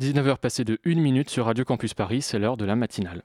[0.00, 3.22] 19h passées de 1 minute sur Radio Campus Paris, c'est l'heure de la matinale.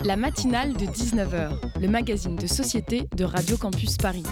[0.00, 4.24] La matinale de 19h, le magazine de société de Radio Campus Paris.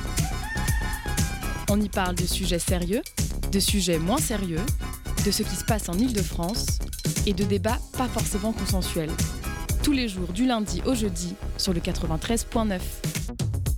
[1.70, 3.02] On y parle de sujets sérieux,
[3.52, 4.58] de sujets moins sérieux,
[5.24, 6.80] de ce qui se passe en Ile-de-France
[7.24, 9.12] et de débats pas forcément consensuels.
[9.84, 12.80] Tous les jours du lundi au jeudi sur le 93.9.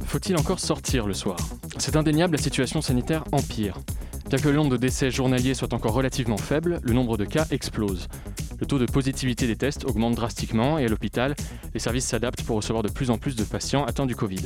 [0.06, 1.38] Faut-il encore sortir le soir?
[1.76, 3.78] C'est indéniable, la situation sanitaire empire.
[4.28, 7.46] Bien que le nombre de décès journaliers soit encore relativement faible, le nombre de cas
[7.50, 8.08] explose.
[8.60, 11.34] Le taux de positivité des tests augmente drastiquement et à l'hôpital,
[11.72, 14.42] les services s'adaptent pour recevoir de plus en plus de patients atteints du Covid.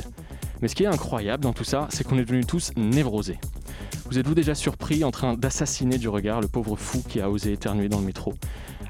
[0.61, 3.39] Mais ce qui est incroyable dans tout ça, c'est qu'on est devenus tous névrosés.
[4.05, 7.51] Vous êtes-vous déjà surpris en train d'assassiner du regard le pauvre fou qui a osé
[7.51, 8.33] éternuer dans le métro?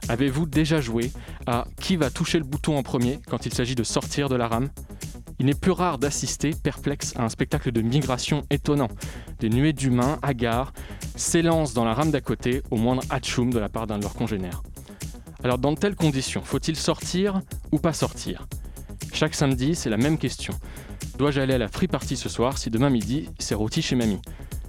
[0.09, 1.11] Avez-vous déjà joué
[1.47, 4.47] à qui va toucher le bouton en premier quand il s'agit de sortir de la
[4.47, 4.69] rame
[5.43, 8.87] il n'est plus rare d'assister, perplexe, à un spectacle de migration étonnant.
[9.41, 10.71] Des nuées d'humains, hagards,
[11.17, 14.13] s'élancent dans la rame d'à côté au moindre hatchoum de la part d'un de leurs
[14.13, 14.63] congénères.
[15.43, 17.41] Alors dans de telles conditions, faut-il sortir
[17.73, 18.47] ou pas sortir?
[19.11, 20.53] Chaque samedi, c'est la même question.
[21.17, 24.21] Dois-je aller à la free party ce soir si demain midi, c'est rôti chez mamie?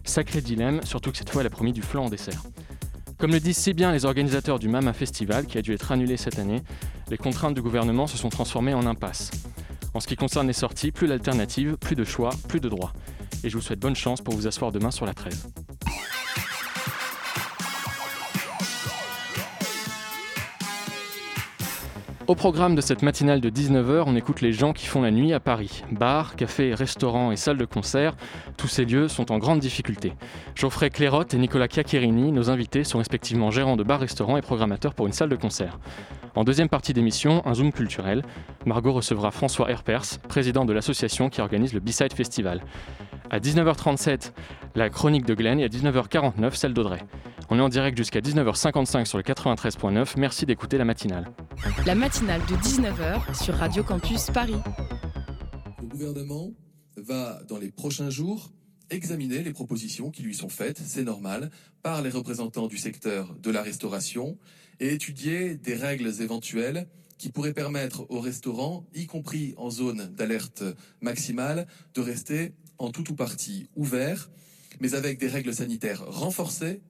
[0.03, 2.43] Sacré dilemme, surtout que cette fois elle a promis du flan en dessert.
[3.17, 6.17] Comme le disent si bien les organisateurs du Mama Festival, qui a dû être annulé
[6.17, 6.65] cette année,
[7.11, 9.31] les contraintes du gouvernement se sont transformées en impasse.
[9.95, 12.93] En ce qui concerne les sorties, plus d'alternatives, plus de choix, plus de droits.
[13.45, 15.49] Et je vous souhaite bonne chance pour vous asseoir demain sur la 13.
[22.27, 25.35] Au programme de cette matinale de 19h, on écoute les gens qui font la nuit
[25.35, 25.85] à Paris.
[25.91, 28.17] Bars, cafés, restaurants et salles de concert,
[28.57, 30.15] tous ces lieux sont en grande difficulté.
[30.55, 35.07] Geoffrey Clérotte et Nicolas Chiacchierini, nos invités, sont respectivement gérants de bars-restaurants et programmateurs pour
[35.07, 35.79] une salle de concert.
[36.35, 38.23] En deuxième partie d'émission, un zoom culturel.
[38.65, 42.63] Margot recevra François Herpers, président de l'association qui organise le B-Side Festival.
[43.31, 44.33] À 19h37,
[44.77, 47.01] la chronique de Glenn et à 19h49, celle d'Audrey.
[47.51, 50.15] On est en direct jusqu'à 19h55 sur le 93.9.
[50.17, 51.31] Merci d'écouter la matinale.
[51.87, 54.57] La matinale de 19h sur Radio Campus Paris.
[55.83, 56.53] Le gouvernement
[56.97, 58.51] va, dans les prochains jours,
[58.91, 61.51] examiner les propositions qui lui sont faites, c'est normal,
[61.83, 64.39] par les représentants du secteur de la restauration
[64.81, 66.87] et étudier des règles éventuelles
[67.19, 70.65] qui pourraient permettre aux restaurants, y compris en zone d'alerte
[71.01, 74.31] maximale, de rester en tout ou partie ouverts,
[74.81, 76.81] mais avec des règles sanitaires renforcées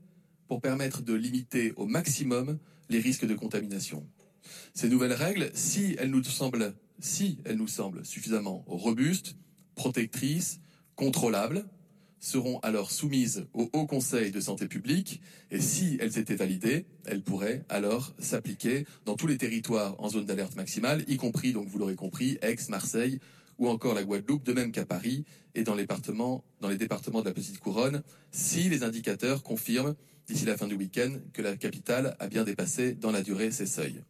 [0.55, 4.07] pour permettre de limiter au maximum les risques de contamination.
[4.73, 9.37] Ces nouvelles règles, si elles nous semblent, si elles nous semblent suffisamment robustes,
[9.75, 10.61] protectrices,
[10.95, 11.65] contrôlables,
[12.21, 15.21] seront alors soumises au Haut Conseil de santé publique
[15.51, 20.25] et si elles étaient validées, elles pourraient alors s'appliquer dans tous les territoires en zone
[20.25, 23.19] d'alerte maximale, y compris, donc vous l'aurez compris, Aix, Marseille
[23.59, 25.25] ou encore la Guadeloupe, de même qu'à Paris
[25.57, 29.97] et dans les, dans les départements de la Petite Couronne, si les indicateurs confirment
[30.27, 33.67] d'ici la fin du week-end que la capitale a bien dépassé dans la durée ses
[33.67, 34.03] seuils.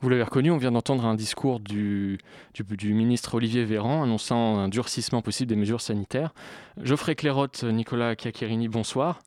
[0.00, 2.18] Vous l'avez reconnu, on vient d'entendre un discours du,
[2.84, 6.34] ministre Olivier Véran annonçant un durcissement possible des mesures sanitaires.
[6.80, 9.20] Geoffrey Clairotte, Nicolas Chiacchierini, bonsoir.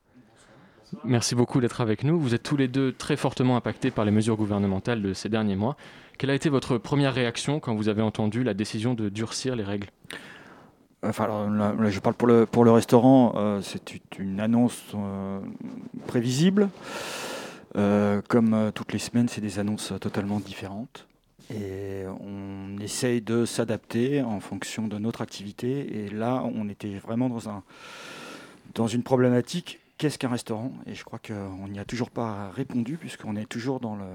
[1.04, 2.20] Merci beaucoup d'être avec nous.
[2.20, 5.58] Vous êtes tous les deux très fortement impactés par les mesures gouvernementales de ces derniers
[5.58, 5.76] mois.
[6.18, 9.64] Quelle a été votre première réaction quand vous avez entendu la décision de durcir les
[9.64, 9.88] règles?
[11.04, 11.28] Enfin,
[11.90, 15.40] je parle pour le, pour le restaurant, euh, c'est une annonce euh,
[16.06, 16.70] prévisible.
[17.76, 21.08] Euh, comme toutes les semaines, c'est des annonces totalement différentes.
[21.50, 26.06] Et on essaye de s'adapter en fonction de notre activité.
[26.06, 27.64] Et là, on était vraiment dans, un,
[28.76, 29.80] dans une problématique.
[29.98, 30.72] Qu'est-ce qu'un restaurant?
[30.86, 34.06] Et je crois qu'on n'y a toujours pas répondu, puisqu'on est toujours dans le,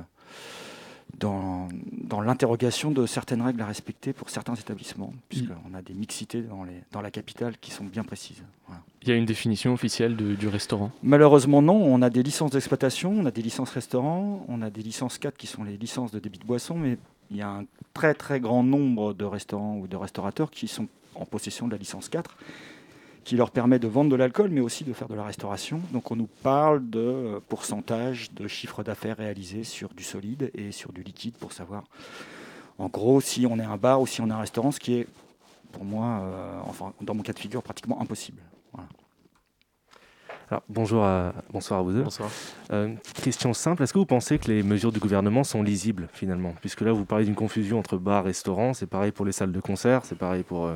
[1.18, 1.68] dans,
[2.02, 6.64] dans l'interrogation de certaines règles à respecter pour certains établissements, puisqu'on a des mixités dans,
[6.64, 8.42] les, dans la capitale qui sont bien précises.
[9.02, 10.90] Il y a une définition officielle du restaurant?
[11.02, 14.82] Malheureusement non, on a des licences d'exploitation, on a des licences restaurants, on a des
[14.82, 16.98] licences 4 qui sont les licences de débit de boisson, mais
[17.30, 20.88] il y a un très très grand nombre de restaurants ou de restaurateurs qui sont
[21.14, 22.36] en possession de la licence 4
[23.26, 25.80] qui leur permet de vendre de l'alcool, mais aussi de faire de la restauration.
[25.92, 30.70] Donc on nous parle de euh, pourcentage de chiffre d'affaires réalisé sur du solide et
[30.70, 31.82] sur du liquide pour savoir,
[32.78, 34.94] en gros, si on est un bar ou si on est un restaurant, ce qui
[34.94, 35.08] est,
[35.72, 38.40] pour moi, euh, enfin, dans mon cas de figure, pratiquement impossible.
[40.48, 42.04] Alors, bonjour à, bonsoir à vous deux.
[42.04, 42.30] Bonsoir.
[42.70, 42.94] Euh,
[43.24, 46.54] question simple, est-ce que vous pensez que les mesures du gouvernement sont lisibles finalement?
[46.60, 49.50] Puisque là, vous parlez d'une confusion entre bar et restaurant, c'est pareil pour les salles
[49.50, 50.70] de concert, c'est pareil pour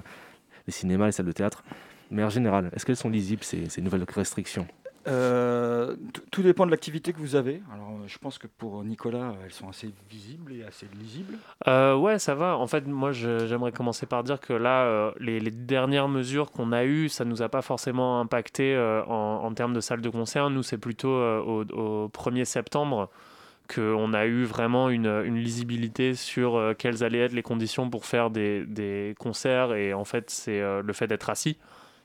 [0.67, 1.63] les cinémas, les salles de théâtre
[2.11, 4.67] mais en général, est-ce qu'elles sont lisibles, ces, nouvelles restrictions?
[5.09, 5.97] Euh,
[6.31, 7.63] tout dépend de l'activité que vous avez.
[7.73, 11.39] Alors, je pense que pour Nicolas, elles sont assez visibles et assez lisibles.
[11.69, 12.57] Euh, ouais, ça va.
[12.57, 16.85] En fait, moi, j'aimerais commencer par dire que là, euh, les, dernières mesures qu'on a
[16.85, 20.51] eues, ça nous a pas forcément impacté euh, en, termes de salle de concert.
[20.51, 23.11] Nous, c'est plutôt au, 1er septembre
[23.73, 28.67] qu'on a eu vraiment une, lisibilité sur quelles allaient être les conditions pour faire des,
[28.67, 29.73] des concerts.
[29.75, 31.57] Et en fait, c'est le fait d'être assis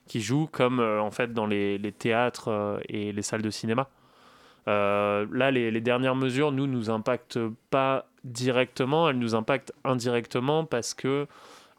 [0.07, 3.89] qui joue comme en fait dans les, théâtres et les salles de cinéma.
[4.67, 10.93] Euh, là, les, dernières mesures, nous, nous impactent pas directement, elles nous impactent indirectement parce
[10.93, 11.27] que,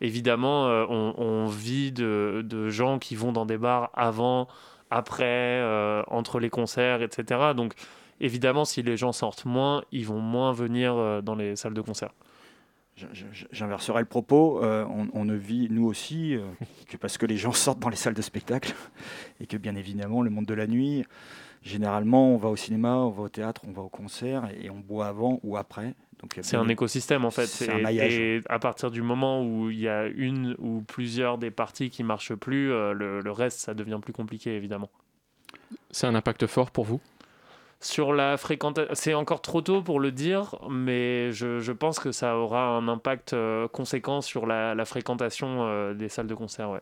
[0.00, 4.46] évidemment, euh, on, vit de, gens qui vont dans des bars avant,
[4.90, 7.52] après, euh, entre les concerts, etc.
[7.56, 7.74] Donc,
[8.20, 12.10] évidemment, si les gens sortent moins, ils vont moins venir dans les salles de concert.
[13.52, 14.60] J'inverserai le propos.
[14.62, 16.36] on, on, ne vit, nous aussi,
[16.88, 18.74] que parce que les gens sortent dans les salles de spectacle
[19.40, 21.04] et que, bien évidemment, le monde de la nuit
[21.66, 24.78] généralement, on va au cinéma, on va au théâtre, on va au concert et on
[24.78, 25.94] boit avant ou après.
[26.40, 27.46] C'est un écosystème en fait.
[27.46, 28.14] C'est un maillage.
[28.14, 32.02] Et à partir du moment où il y a une ou plusieurs des parties qui
[32.02, 34.90] marchent plus, euh, le, reste, ça devient plus compliqué évidemment.
[35.90, 37.00] C'est un impact fort pour vous?
[37.80, 42.36] Sur la fréquentation, c'est encore trop tôt pour le dire, mais je, pense que ça
[42.36, 46.80] aura un impact euh, conséquent sur la, fréquentation euh, des salles de concert, ouais.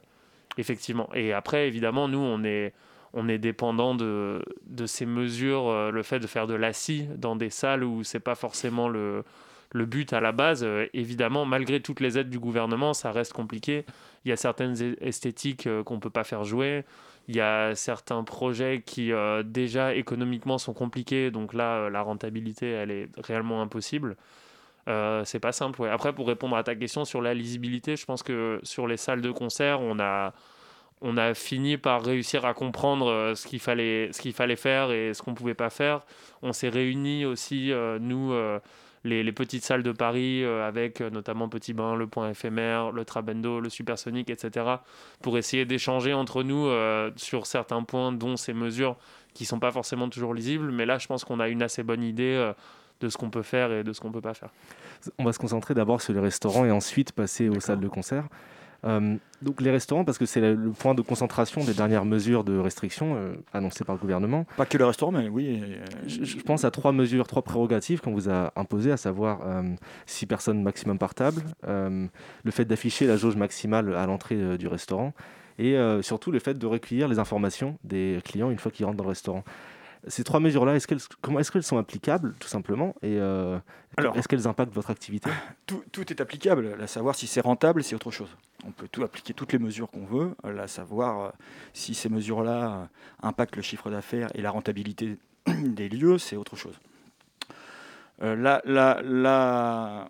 [0.56, 1.11] Effectivement.
[1.14, 2.73] Et après, évidemment, nous, on est,
[3.12, 4.41] on dépendant de,
[4.87, 8.37] ces mesures, euh, le fait de faire de l'assis dans des salles où c'est pas
[8.37, 9.25] forcément le,
[9.73, 10.64] but à la base.
[10.93, 13.85] Évidemment, malgré toutes les aides du gouvernement, ça reste compliqué.
[14.25, 16.85] Il y a certaines esthétiques qu'on peut pas faire jouer.
[17.29, 19.12] Il y a certains projets qui
[19.44, 24.17] déjà économiquement sont compliqués, donc là la rentabilité elle est réellement impossible.
[24.87, 25.87] c'est pas simple.
[25.87, 29.23] Après, pour répondre à ta question sur la lisibilité, je pense que sur les salles
[29.23, 30.35] de concert, on a
[31.06, 34.91] on a fini par réussir à comprendre euh, ce qu'il fallait, ce qu'il fallait faire
[34.91, 36.00] et ce qu'on pouvait pas faire.
[36.43, 38.59] On s'est réunis aussi, euh, nous, euh,
[39.04, 43.68] les, petites salles de Paris, avec notamment Petit Bain, le Point éphémère, le Trabendo, le
[43.68, 44.66] Supersonic, etc.,
[45.22, 46.70] pour essayer d'échanger entre nous
[47.16, 48.96] sur certains points, dont ces mesures
[49.34, 50.70] qui sont pas forcément toujours lisibles.
[50.70, 52.52] Mais là, je pense qu'on a une assez bonne idée
[53.00, 54.50] de ce qu'on peut faire et de ce qu'on peut pas faire.
[55.18, 58.26] On va se concentrer d'abord sur les restaurants et ensuite passer aux salles de concert.
[58.84, 62.58] Euh, donc les restaurants, parce que c'est le point de concentration des dernières mesures de
[62.58, 64.46] restriction euh, annoncées par le gouvernement.
[64.56, 65.62] Pas que le restaurant, mais oui.
[65.62, 69.40] Euh, je, pense à trois mesures, trois prérogatives qu'on vous a imposées, à savoir
[70.06, 75.12] six personnes maximum par table, le fait d'afficher la jauge maximale à l'entrée du restaurant,
[75.58, 79.04] et surtout le fait de recueillir les informations des clients une fois qu'ils rentrent dans
[79.04, 79.44] le restaurant.
[80.06, 83.58] Ces trois mesures-là, est-ce qu'elles, comment, est-ce qu'elles sont applicables, tout simplement Et euh,
[84.14, 85.30] est-ce qu'elles impactent votre activité?
[85.66, 86.76] Tout, tout, est applicable.
[86.80, 88.28] À savoir si c'est rentable, c'est autre chose.
[88.66, 90.34] On peut tout appliquer toutes les mesures qu'on veut.
[90.43, 91.31] À savoir euh,
[91.72, 92.87] si ces mesures-là euh,
[93.22, 96.78] impactent le chiffre d'affaires et la rentabilité des lieux, c'est autre chose.
[98.20, 100.08] là, là,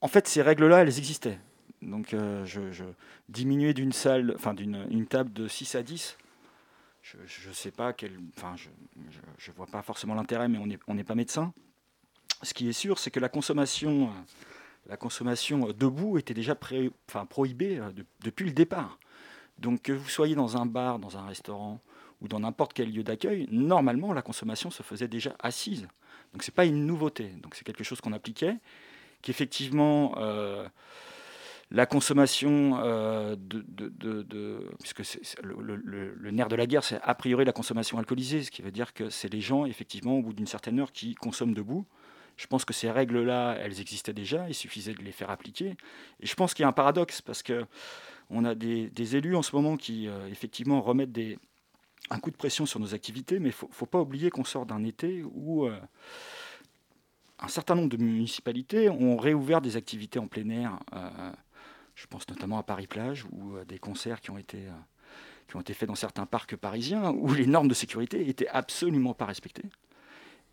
[0.00, 1.38] En fait, ces règles-là, elles existaient.
[1.82, 2.84] Donc, je, je,
[3.28, 6.16] diminuer d'une salle, enfin d'une une table de 6 à 10,
[7.02, 8.12] je ne sais pas quel.
[8.36, 11.52] Enfin, je ne vois pas forcément l'intérêt, mais on n'est pas médecin.
[12.42, 14.10] Ce qui est sûr, c'est que la consommation,
[14.86, 17.90] la consommation debout était déjà prohibée euh,
[18.22, 18.98] depuis le départ.
[19.58, 21.80] Donc, que vous soyez dans un bar, dans un restaurant
[22.20, 25.88] ou dans n'importe quel lieu d'accueil, normalement, la consommation se faisait déjà assise.
[26.32, 27.28] Donc, ce n'est pas une nouveauté.
[27.42, 28.56] Donc, c'est quelque chose qu'on appliquait,
[29.22, 30.14] qu'effectivement.
[30.18, 30.66] Euh,
[31.72, 35.02] la consommation euh, de, puisque
[35.42, 38.92] le, nerf de la guerre, c'est a priori la consommation alcoolisée, ce qui veut dire
[38.92, 41.86] que c'est les gens, effectivement, au bout d'une certaine heure, qui consomment debout.
[42.36, 45.76] Je pense que ces règles-là, elles existaient déjà, il suffisait de les faire appliquer.
[46.20, 47.66] Et je pense qu'il y a un paradoxe, parce que
[48.30, 51.18] on a des, élus en ce moment qui, euh, effectivement, remettent
[52.10, 54.66] un coup de pression sur nos activités, mais il ne faut, pas oublier qu'on sort
[54.66, 55.66] d'un été où...
[55.66, 55.78] Euh,
[57.44, 60.78] un certain nombre de municipalités ont réouvert des activités en plein air
[61.94, 64.72] je pense notamment à Paris-Plage ou des concerts qui ont été euh,
[65.48, 69.12] qui ont été faits dans certains parcs parisiens où les normes de sécurité étaient absolument
[69.12, 69.68] pas respectées.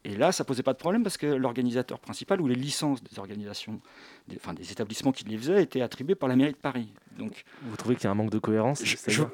[0.06, 3.20] Et là, ça posait pas de problème parce que l'organisateur principal ou les licences des
[3.20, 3.82] organisations,
[4.28, 6.94] des, enfin, des établissements qui les faisaient étaient attribués par la mairie de Paris.
[7.18, 8.82] Donc, vous trouvez qu'il y a un manque de cohérence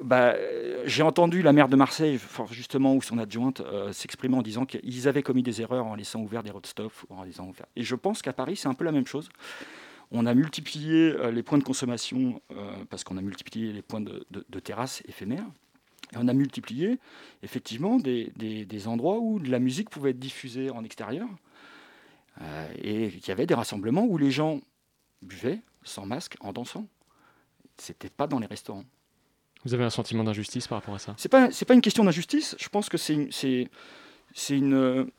[0.02, 0.34] bah,
[0.86, 2.20] J'ai entendu la maire de Marseille,
[2.50, 6.22] justement, ou son adjointe, euh, s'exprimer en disant qu'ils avaient commis des erreurs en laissant
[6.22, 7.06] ouvert des roadstops.
[7.10, 7.68] En laissant ouvert.
[7.76, 9.30] Et je pense qu'à Paris, c'est un peu la même chose.
[10.12, 14.02] On a multiplié euh, les points de consommation euh, parce qu'on a multiplié les points
[14.02, 14.26] de,
[14.60, 15.46] terrasse éphémères.
[16.14, 17.00] Et on a multiplié
[17.44, 21.28] effectivement des, endroits où de la musique pouvait être diffusée en extérieur.
[22.42, 24.60] Euh, et il y avait des rassemblements où les gens
[25.22, 26.88] buvaient sans masque en dansant.
[27.78, 28.86] C'était pas dans les restaurants.
[29.64, 31.16] Vous avez un sentiment d'injustice par rapport à ça?
[31.18, 32.56] C'est pas pas une question d'injustice.
[32.60, 35.10] Je pense que c'est c'est une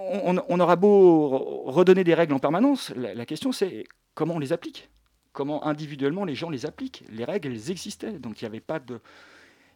[0.00, 1.28] on, aura beau
[1.66, 3.84] redonner des règles en permanence, la, question c'est
[4.14, 4.88] comment on les applique?
[5.32, 7.04] Comment individuellement les gens les appliquent?
[7.10, 9.00] Les règles, elles existaient, donc il n'y avait pas de...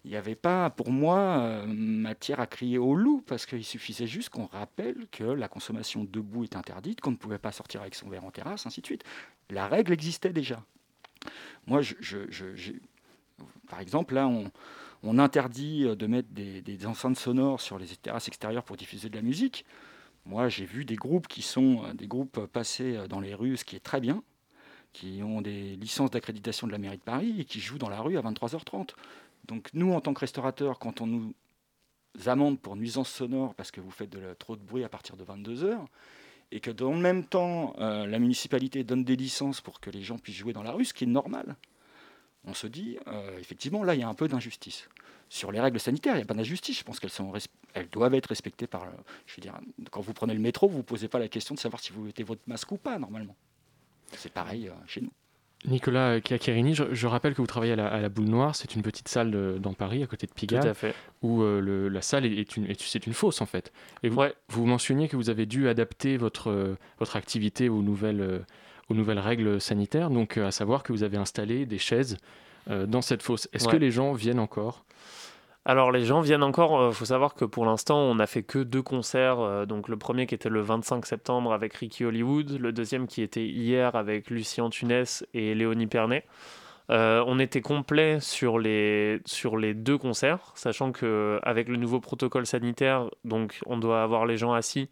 [0.04, 4.06] Il n'y avait pas, pour moi, euh, matière à crier au loup, parce qu'il suffisait
[4.06, 7.94] juste qu'on rappelle que la consommation debout est interdite, qu'on ne pouvait pas sortir avec
[7.94, 9.02] son verre en terrasse, ainsi de suite.
[9.48, 10.62] La règle existait déjà.
[11.66, 11.80] Moi,
[13.66, 14.28] par exemple, là,
[15.02, 19.16] on, interdit euh, de mettre des, enceintes sonores sur les terrasses extérieures pour diffuser de
[19.16, 19.64] la musique.
[20.26, 23.64] Moi, j'ai vu des groupes qui sont euh, des groupes passés dans les rues, ce
[23.64, 24.22] qui est très bien,
[24.92, 28.02] qui ont des licences d'accréditation de la mairie de Paris et qui jouent dans la
[28.02, 28.90] rue à 23h30.
[29.44, 31.34] Donc nous, en tant que restaurateurs, quand on nous
[32.26, 35.78] amende pour nuisance sonore parce que vous faites trop de bruit à partir de 22h,
[36.52, 40.18] et que dans le même temps, la municipalité donne des licences pour que les gens
[40.18, 41.56] puissent jouer dans la rue, ce qui est normal,
[42.46, 44.88] on se dit, euh, effectivement, là, il y a un peu d'injustice.
[45.28, 46.78] Sur les règles sanitaires, il n'y a pas d'injustice.
[46.78, 48.86] Je pense qu'elles doivent être respectées par.
[49.26, 49.58] Je veux dire,
[49.90, 52.02] quand vous prenez le métro, vous ne posez pas la question de savoir si vous
[52.02, 53.34] mettez votre masque ou pas, normalement.
[54.12, 55.10] C'est pareil euh, chez nous.
[55.66, 59.58] Nicolas Chiacchiarini, je, rappelle que vous travaillez à la, Boule Noire, c'est une petite salle
[59.60, 60.94] dans Paris, à côté de Pigalle, Tout à fait.
[61.22, 63.72] où euh, la salle est une, c'est une fosse en fait.
[64.02, 68.44] Et vous, vous mentionniez que vous avez dû adapter votre, votre activité aux nouvelles,
[68.88, 72.18] aux nouvelles règles sanitaires, donc euh, à savoir que vous avez installé des chaises
[72.70, 73.48] euh, dans cette fosse.
[73.52, 74.84] Est-ce que les gens viennent encore?
[75.64, 78.42] Alors les gens viennent encore, il euh, faut savoir que pour l'instant on n'a fait
[78.42, 82.72] que deux concerts, donc le premier qui était le 25 septembre avec Ricky Hollywood, le
[82.72, 86.24] deuxième qui était hier avec Lucien Tunes et Léonie Pernet.
[86.88, 89.20] on était complet sur les,
[89.74, 94.88] deux concerts, sachant qu'avec le nouveau protocole sanitaire, donc on doit avoir les gens assis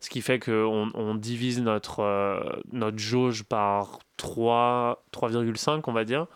[0.00, 6.26] ce qui fait qu'on on divise notre, euh, jauge par 3, 3,5 on va dire.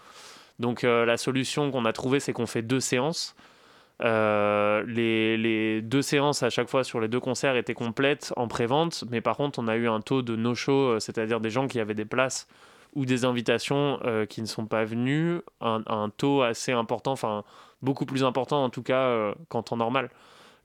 [0.59, 3.35] Donc euh, la solution qu'on a trouvée, c'est qu'on fait deux séances.
[4.03, 8.49] Euh, les, les, deux séances à chaque fois sur les deux concerts étaient complètes en
[8.49, 11.81] pré-vente, mais par contre on a eu un taux de no-show, c'est-à-dire des gens qui
[11.81, 12.49] avaient des places
[12.95, 17.45] ou des invitations qui ne sont pas venus, un, taux assez important, enfin
[17.83, 20.09] beaucoup plus important en tout cas qu'en temps normal.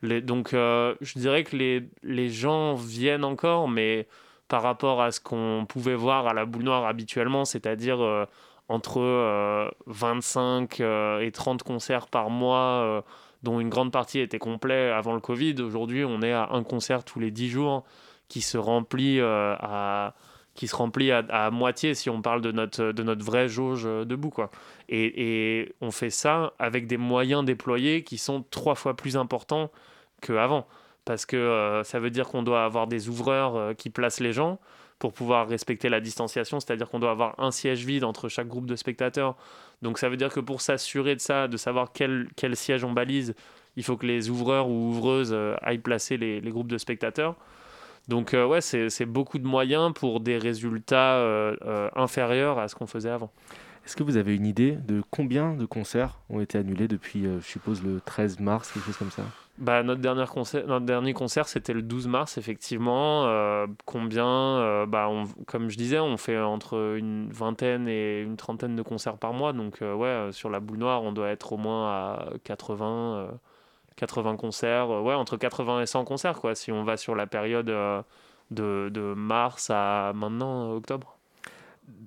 [0.01, 4.07] Donc euh, je dirais que les, les, gens viennent encore, mais
[4.47, 8.25] par rapport à ce qu'on pouvait voir à la boule noire habituellement, c'est-à-dire euh,
[8.69, 13.03] entre 25 euh, et 30 concerts par mois,
[13.45, 17.05] dont une grande partie était complet avant le Covid, aujourd'hui on est à un concert
[17.05, 17.85] tous les 10 jours
[18.27, 20.13] qui se remplit à
[20.55, 24.29] qui se remplit à, moitié si on parle de notre, de notre vraie jauge debout.
[24.29, 24.49] Quoi.
[24.87, 29.69] Et, et, on fait ça avec des moyens déployés qui sont trois fois plus importants
[30.21, 30.65] qu'avant.
[31.03, 34.33] Parce que euh, ça veut dire qu'on doit avoir des ouvreurs euh, qui placent les
[34.33, 34.59] gens
[35.05, 38.65] pour pouvoir respecter la distanciation, c'est-à-dire qu'on doit avoir un siège vide entre chaque groupe
[38.65, 39.35] de spectateurs.
[39.83, 42.91] Donc ça veut dire que pour s'assurer de ça, de savoir quel, quel siège on
[42.91, 43.35] balise,
[43.77, 47.35] il faut que les ouvreurs ou ouvreuses euh, aillent placer les, groupes de spectateurs.
[48.07, 51.23] Donc ouais, c'est beaucoup de moyens pour des résultats
[51.95, 53.31] inférieurs à ce qu'on faisait avant.
[53.85, 57.45] Est-ce que vous avez une idée de combien de concerts ont été annulés depuis, je
[57.45, 59.23] suppose, le 13 mars, quelque chose comme ça?
[59.57, 63.25] Bah, notre, dernier concert, notre dernier concert, c'était le 12 mars, effectivement.
[63.25, 65.09] Euh, combien euh, bah,
[65.47, 69.53] Comme je disais, on fait entre une vingtaine et une trentaine de concerts par mois.
[69.53, 73.29] Donc, euh, ouais, sur la boule noire, on doit être au moins à 80,
[73.95, 74.89] 80 concerts.
[74.89, 79.13] ouais, entre 80 et 100 concerts, quoi, si on va sur la période de, de
[79.15, 81.14] mars à maintenant, octobre.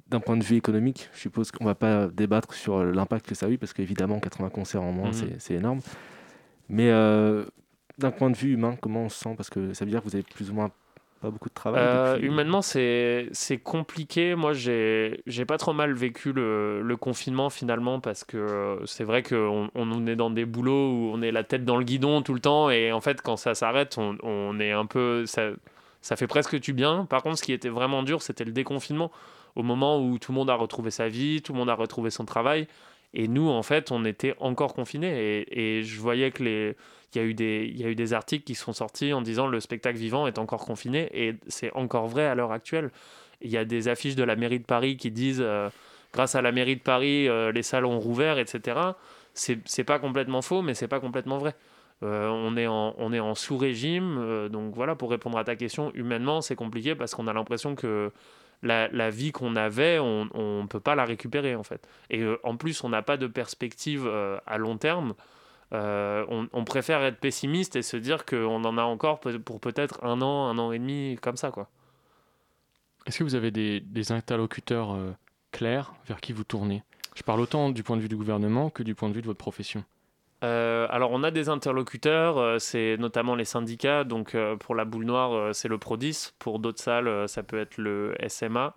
[0.09, 3.35] D'un point de vue économique, je suppose qu'on ne va pas débattre sur l'impact que
[3.35, 5.37] ça a eu, parce qu'évidemment, 80 concerts en moins, mhm.
[5.39, 5.81] c'est énorme.
[6.71, 7.45] Mais euh,
[7.99, 9.35] d'un point de vue humain, comment on se sent?
[9.37, 10.71] Parce que ça veut dire que vous avez plus ou moins
[11.21, 11.83] pas beaucoup de travail.
[11.83, 14.35] Euh, humainement, c'est compliqué.
[14.35, 19.69] Moi, j'ai pas trop mal vécu le, le, confinement finalement parce que c'est vrai qu'on
[19.75, 22.41] on est dans des boulots où on est la tête dans le guidon tout le
[22.41, 25.27] temps et en fait, quand ça s'arrête, on, on, est un peu.
[25.27, 25.51] Ça,
[26.01, 27.05] ça fait presque du bien.
[27.05, 29.11] Par contre, ce qui était vraiment dur, c'était le déconfinement.
[29.59, 32.11] Au moment où tout le monde a retrouvé sa vie, tout le monde a retrouvé
[32.11, 32.69] son travail.
[33.12, 35.45] Et nous, en fait, on était encore confinés.
[35.50, 36.77] Et, je voyais que les.
[37.12, 39.49] Il y, a eu des, y a eu des articles qui sont sortis en disant
[39.49, 42.91] le spectacle vivant est encore confiné et c'est encore vrai à l'heure actuelle.
[43.41, 45.71] Il y a des affiches de la mairie de Paris qui disent euh,
[46.12, 48.79] grâce à la mairie de Paris, euh, les salles ont rouvert, etc.
[49.33, 51.55] C'est pas complètement faux, mais c'est pas complètement vrai.
[52.03, 55.91] Euh, on est en, on est en sous-régime, donc voilà, pour répondre à ta question,
[55.95, 58.12] humainement, c'est compliqué parce qu'on a l'impression que
[58.62, 60.25] la, vie qu'on avait, on
[60.62, 61.87] ne peut pas la récupérer en fait.
[62.11, 65.15] Et euh, en plus, on n'a pas de perspective euh, à long terme.
[65.75, 70.23] Euh, on, préfère être pessimiste et se dire qu'on en a encore pour peut-être un
[70.23, 71.50] an, un an et demi, comme ça.
[71.50, 71.69] quoi.
[73.07, 74.97] Est-ce que vous avez des, interlocuteurs
[75.53, 76.83] clairs vers qui vous tournez
[77.15, 79.27] Je parle autant du point de vue du gouvernement que du point de vue de
[79.27, 79.85] votre profession.
[80.42, 84.04] Alors on a des interlocuteurs, c'est notamment les syndicats.
[84.04, 86.33] Donc pour la boule noire, c'est le Prodis.
[86.38, 88.75] Pour d'autres salles, ça peut être le SMA.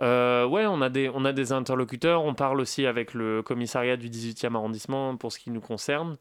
[0.00, 2.24] ouais, on a, des, on a des interlocuteurs.
[2.24, 6.16] On parle aussi avec le commissariat du 18e arrondissement pour ce qui nous concerne.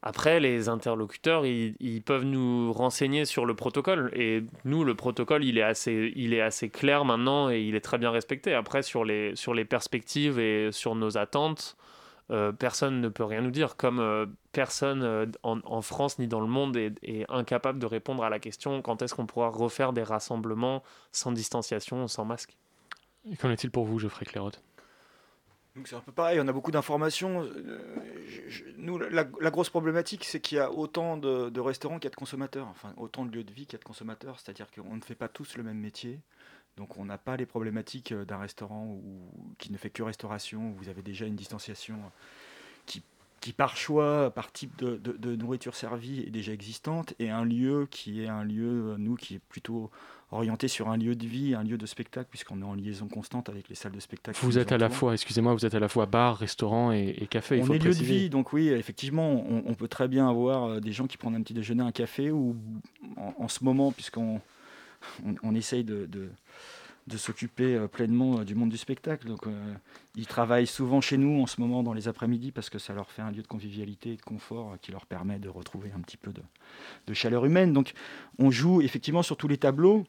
[0.00, 4.12] Après, les interlocuteurs, ils, peuvent nous renseigner sur le protocole.
[4.14, 7.80] Et nous, le protocole, il est assez, il est assez clair maintenant et il est
[7.80, 8.54] très bien respecté.
[8.54, 11.76] Après, sur les, sur les perspectives et sur nos attentes,
[12.30, 13.76] euh, personne ne peut rien nous dire.
[13.76, 18.22] Comme euh, personne euh, en, France ni dans le monde est, est, incapable de répondre
[18.22, 20.82] à la question quand est-ce qu'on pourra refaire des rassemblements
[21.12, 22.56] sans distanciation, sans masque?
[23.40, 24.62] Qu'en est-il pour vous, Geoffrey Clairotte
[25.84, 27.44] c'est un peu pareil, on a beaucoup d'informations.
[27.44, 27.78] Euh,
[28.76, 32.16] nous, la, grosse problématique, c'est qu'il y a autant de, restaurants qu'il y a de
[32.16, 35.00] consommateurs, enfin autant de lieux de vie qu'il y a de consommateurs, c'est-à-dire qu'on ne
[35.00, 36.20] fait pas tous le même métier.
[36.78, 38.98] Donc on n'a pas les problématiques euh, d'un restaurant
[39.58, 41.96] qui ne fait que restauration, où vous avez déjà une distanciation
[42.86, 43.02] qui,
[43.40, 47.86] qui par choix, par type de, de, nourriture servie est déjà existante, et un lieu
[47.90, 49.90] qui est un lieu, nous, qui est plutôt
[50.30, 53.48] orienté sur un lieu de vie, un lieu de spectacle, puisqu'on est en liaison constante
[53.48, 54.38] avec les salles de spectacle.
[54.42, 57.62] Vous êtes à la fois, excusez-moi, vous êtes à la fois bar, restaurant et, café.
[57.62, 60.92] on est lieu de vie, donc oui, effectivement, on, peut très bien avoir euh, des
[60.92, 62.56] gens qui prennent un petit déjeuner, un café, ou
[63.16, 64.40] en, ce moment, puisqu'on
[65.42, 66.08] on, essaye de,
[67.16, 69.26] s'occuper euh, pleinement euh, du monde du spectacle.
[69.26, 69.46] Donc,
[70.16, 73.10] ils travaillent souvent chez nous en ce moment dans les après-midi parce que ça leur
[73.10, 76.16] fait un lieu de convivialité et de confort qui leur permet de retrouver un petit
[76.16, 77.72] peu de, chaleur humaine.
[77.72, 77.92] Donc,
[78.38, 80.04] on joue effectivement sur tous les tableaux.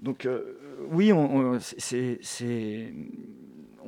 [0.00, 0.56] Donc euh,
[0.90, 1.58] oui, on,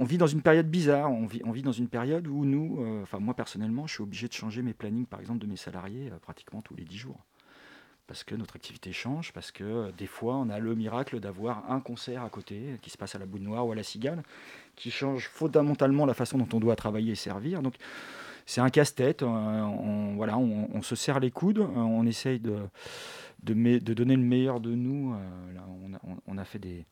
[0.04, 1.11] vit dans une période bizarre.
[1.11, 4.32] On vit, dans une période où nous, euh, enfin moi personnellement, je suis obligé de
[4.32, 7.25] changer mes plannings, par exemple, de mes salariés euh, pratiquement tous les 10 jours.
[8.06, 11.80] Parce que notre activité change, parce que des fois, on a le miracle d'avoir un
[11.80, 14.23] concert à côté qui se passe à la Boule Noire ou à la Cigale,
[14.76, 17.62] qui change fondamentalement la façon dont on doit travailler et servir.
[17.62, 17.75] Donc
[18.44, 19.23] c'est un casse-tête.
[19.23, 22.59] voilà, on, se serre les coudes, on essaye de
[23.42, 25.14] de, donner le meilleur de nous.
[25.14, 26.87] Euh, on, a, fait des,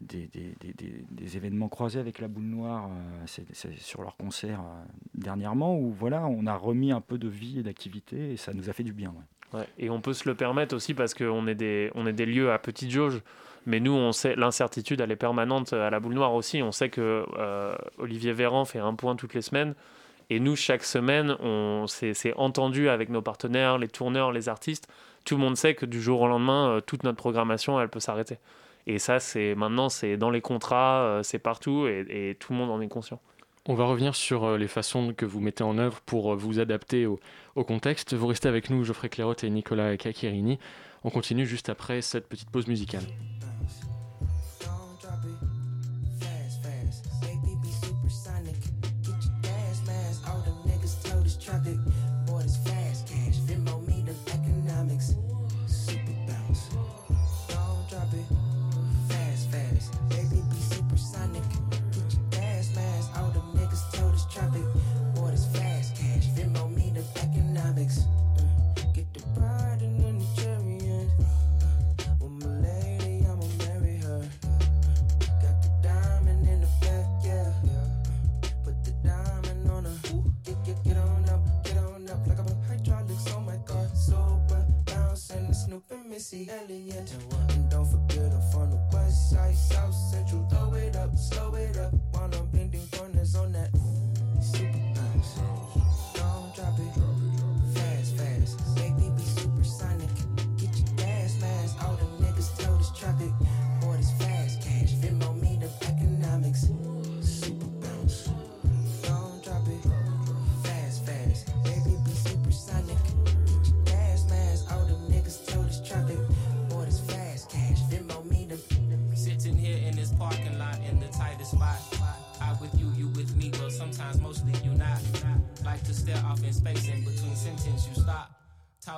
[0.00, 4.84] des, événements croisés avec la boule noire euh, sur leur concert euh,
[5.14, 8.68] dernièrement, où voilà, on a remis un peu de vie et d'activité, et ça nous
[8.68, 9.14] a fait du bien.
[9.78, 12.58] Et on peut se le permettre aussi parce qu'on est, des, est des lieux à
[12.58, 13.20] petite jauge.
[13.64, 16.62] Mais nous, on sait l'incertitude, elle est permanente à la boule noire aussi.
[16.62, 17.24] On sait que
[17.98, 19.74] Olivier Véran fait un point toutes les semaines.
[20.30, 24.88] Et nous, chaque semaine, on s'est entendu avec nos partenaires, les tourneurs, les artistes,
[25.26, 28.00] tout le monde sait que du jour au lendemain, euh, toute notre programmation, elle peut
[28.00, 28.38] s'arrêter.
[28.86, 32.70] Et ça, c'est maintenant, c'est dans les contrats, euh, c'est partout, et, tout le monde
[32.70, 33.20] en est conscient.
[33.68, 37.06] On va revenir sur euh, les façons que vous mettez en œuvre pour vous adapter
[37.06, 37.18] au,
[37.64, 38.14] contexte.
[38.14, 40.58] Vous restez avec nous, Geoffrey Clairotte et Nicolas Cachirini.
[41.02, 43.02] On continue juste après cette petite pause musicale.
[86.68, 86.95] valley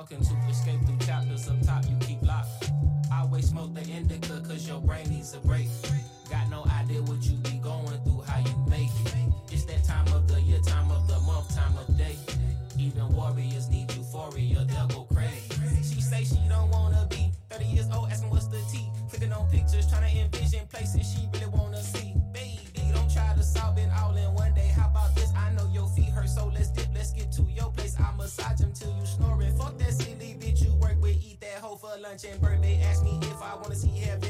[0.09, 0.38] talking to
[32.19, 34.28] Snapchat birthday asked me if I wanna see heaven.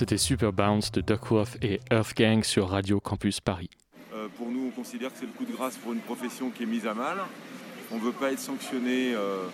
[0.00, 3.68] C'était Super Bounce de Duckworth et Earth Gang sur Radio Campus Paris.
[4.14, 6.62] Euh, pour nous, on considère que c'est le coup de grâce pour une profession qui
[6.62, 7.18] est mise à mal.
[7.92, 9.44] On ne veut pas être sanctionné euh,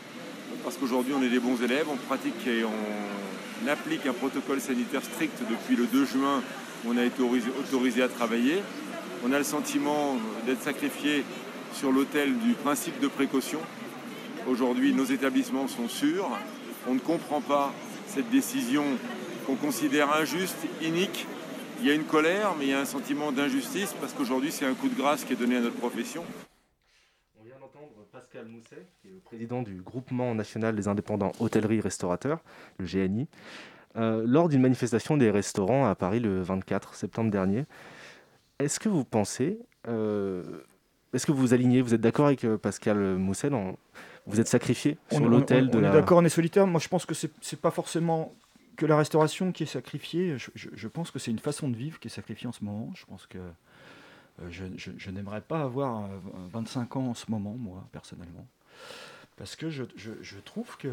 [0.62, 5.02] parce qu'aujourd'hui on est des bons élèves, on pratique et on applique un protocole sanitaire
[5.02, 6.40] strict depuis le 2 juin
[6.86, 8.62] on a été autorisé à travailler.
[9.24, 11.24] On a le sentiment d'être sacrifié
[11.72, 13.58] sur l'autel du principe de précaution.
[14.48, 16.30] Aujourd'hui, nos établissements sont sûrs.
[16.86, 17.74] On ne comprend pas
[18.06, 18.84] cette décision
[19.46, 21.26] qu'on considère injuste, inique.
[21.80, 24.66] Il y a une colère, mais il y a un sentiment d'injustice parce qu'aujourd'hui, c'est
[24.66, 26.24] un coup de grâce qui est donné à notre profession.
[27.38, 32.40] On vient d'entendre Pascal Mousset, qui est le président du Groupement national des indépendants hôtellerie-restaurateurs,
[32.78, 33.28] le GNI,
[33.96, 37.66] euh, lors d'une manifestation des restaurants à Paris le 24 septembre dernier.
[38.58, 40.42] Est-ce que vous pensez, euh,
[41.12, 43.50] est-ce que vous vous alignez, vous êtes d'accord avec euh, Pascal Mousset
[44.26, 45.90] Vous êtes sacrifié sur l'hôtel de on la...
[45.90, 46.66] est d'accord, on est solitaire.
[46.66, 48.32] Moi, je pense que c'est pas forcément
[48.76, 52.08] que la restauration qui est sacrifiée, je, pense que c'est une façon de vivre qui
[52.08, 52.92] est sacrifiée en ce moment.
[52.94, 56.08] Je pense que euh, je, n'aimerais pas avoir
[56.52, 58.46] 25 ans en ce moment, moi, personnellement.
[59.36, 59.84] Parce que je,
[60.44, 60.90] trouve que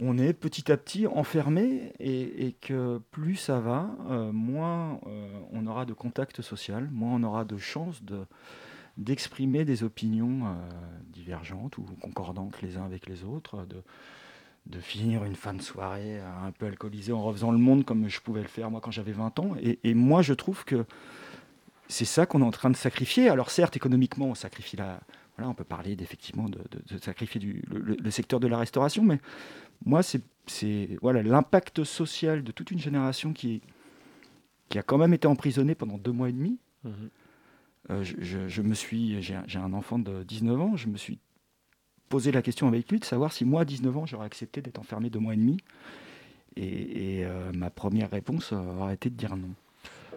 [0.00, 5.66] on est petit à petit enfermé et, que plus ça va, euh, moins euh, on
[5.66, 8.24] aura de contact social, moins on aura de chances de,
[8.96, 10.56] d'exprimer des opinions
[11.12, 13.66] divergentes ou concordantes les uns avec les autres,
[14.66, 18.20] de finir une fin de soirée un peu alcoolisé en refaisant le monde comme je
[18.20, 19.54] pouvais le faire moi quand j'avais 20 ans.
[19.62, 20.84] Et, moi, je trouve que
[21.88, 23.28] c'est ça qu'on est en train de sacrifier.
[23.28, 25.00] Alors certes, économiquement, on sacrifie la...
[25.36, 26.60] Voilà, on peut parler d'effectivement de,
[26.98, 29.18] sacrifier du, le, secteur de la restauration, mais
[29.86, 30.20] moi, c'est
[31.00, 33.62] voilà l'impact social de toute une génération qui,
[34.68, 36.58] qui a quand même été emprisonnée pendant deux mois et demi.
[36.84, 36.90] Mmh
[37.88, 41.18] euh, je, me suis, j'ai un enfant de 19 ans, je me suis
[42.10, 44.78] poser la question avec lui de savoir si moi, à 19 ans, j'aurais accepté d'être
[44.78, 45.56] enfermé deux mois et demi.
[46.56, 49.48] Et, euh, ma première réponse aurait été de dire non.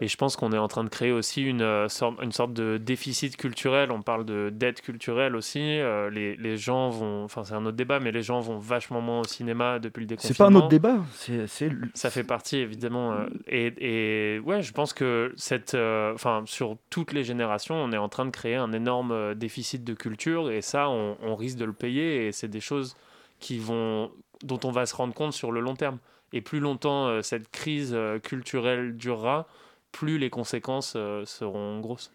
[0.04, 2.52] Et je pense qu'on est en train de créer aussi une, euh, sorte, une sorte
[2.52, 3.90] de déficit culturel.
[3.90, 5.62] On parle de dette culturelle aussi.
[5.80, 9.00] Euh, les, les, gens vont, enfin c'est un autre débat, mais les gens vont vachement
[9.00, 10.34] moins au cinéma depuis le déconfinement.
[10.34, 10.98] C'est pas un autre débat.
[11.14, 11.48] C'est,
[11.94, 13.14] Ça fait partie évidemment.
[13.14, 17.98] Euh, et, et, ouais, je pense que cette, enfin sur toutes les générations, on est
[17.98, 21.66] en train de créer un énorme déficit de culture et ça, on, on risque de
[21.66, 22.28] le payer.
[22.28, 22.98] Et c'est des choses
[23.40, 24.12] qui vont,
[24.44, 26.00] dont on va se rendre compte sur le long terme.
[26.34, 29.48] Et plus longtemps cette crise culturelle durera,
[29.94, 32.12] plus les conséquences euh, seront grosses.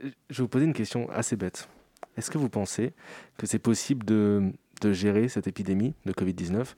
[0.00, 1.68] Je vais vous poser une question assez bête.
[2.16, 2.92] Est-ce que vous pensez
[3.36, 4.52] que c'est possible de,
[4.82, 6.74] de, gérer cette épidémie de Covid-19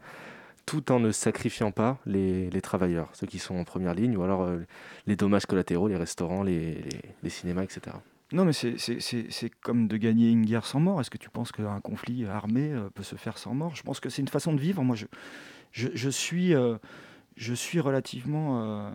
[0.64, 4.22] tout en ne sacrifiant pas les, les, travailleurs, ceux qui sont en première ligne, ou
[4.22, 4.59] alors euh,
[5.07, 6.83] les dommages collatéraux, les restaurants, les,
[7.22, 7.96] les, cinémas, etc.
[8.33, 11.00] Non, mais c'est comme de gagner une guerre sans mort.
[11.00, 13.76] Est-ce que tu penses qu'un conflit armé euh, peut se faire sans mort?
[13.76, 14.83] Je pense que c'est une façon de vivre.
[14.83, 15.07] Moi, je,
[15.70, 16.52] je, je suis,
[17.37, 18.90] je suis relativement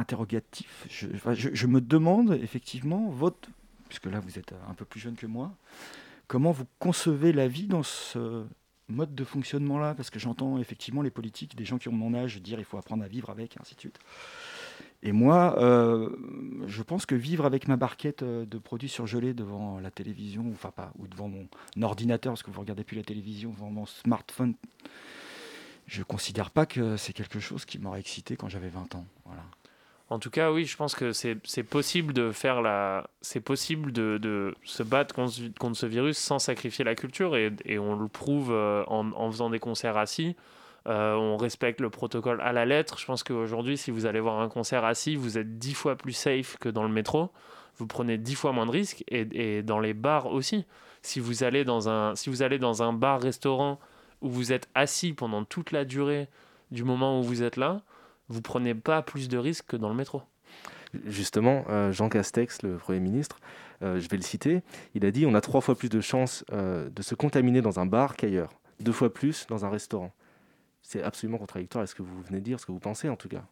[0.00, 0.86] interrogatif.
[0.88, 3.48] Je, me demande effectivement, votre,
[3.88, 5.52] puisque là vous êtes un peu plus jeune que moi,
[6.26, 8.44] comment vous concevez la vie dans ce
[8.88, 9.94] mode de fonctionnement-là?
[9.94, 12.78] Parce que j'entends effectivement les politiques, des gens qui ont mon âge dire il faut
[12.78, 13.98] apprendre à vivre avec, et ainsi de suite.
[15.02, 16.10] Et moi, euh,
[16.66, 20.70] je pense que vivre avec ma barquette euh, de produits surgelés devant la télévision, enfin
[20.70, 21.48] pas, ou devant mon
[21.82, 24.54] ordinateur, parce que vous regardez plus la télévision, devant mon smartphone,
[25.86, 29.06] je ne considère pas que c'est quelque chose qui m'aurait excité quand j'avais 20 ans.
[29.24, 29.42] Voilà.
[30.10, 34.54] En tout cas, oui, je pense que c'est possible de faire la, c'est possible de,
[34.64, 39.12] se battre contre, ce virus sans sacrifier la culture et, on le prouve euh, en,
[39.12, 40.34] en, faisant des concerts assis.
[40.88, 42.98] Euh, on respecte le protocole à la lettre.
[42.98, 46.12] Je pense qu'aujourd'hui, si vous allez voir un concert assis, vous êtes dix fois plus
[46.12, 47.30] safe que dans le métro.
[47.78, 50.64] Vous prenez dix fois moins de risques et, et dans les bars aussi.
[51.02, 53.78] Si vous allez dans un, si vous allez dans un bar-restaurant
[54.22, 56.28] où vous êtes assis pendant toute la durée
[56.72, 57.82] du moment où vous êtes là,
[58.30, 60.22] vous prenez pas plus de risques que dans le métro.
[61.06, 63.38] Justement, euh, Jean Castex, le Premier ministre,
[63.82, 64.62] euh, je vais le citer,
[64.94, 67.78] il a dit on a trois fois plus de chances euh, de se contaminer dans
[67.78, 70.12] un bar qu'ailleurs, deux fois plus dans un restaurant.
[70.82, 73.16] C'est absolument contradictoire à ce que vous venez de dire, ce que vous pensez en
[73.16, 73.44] tout cas.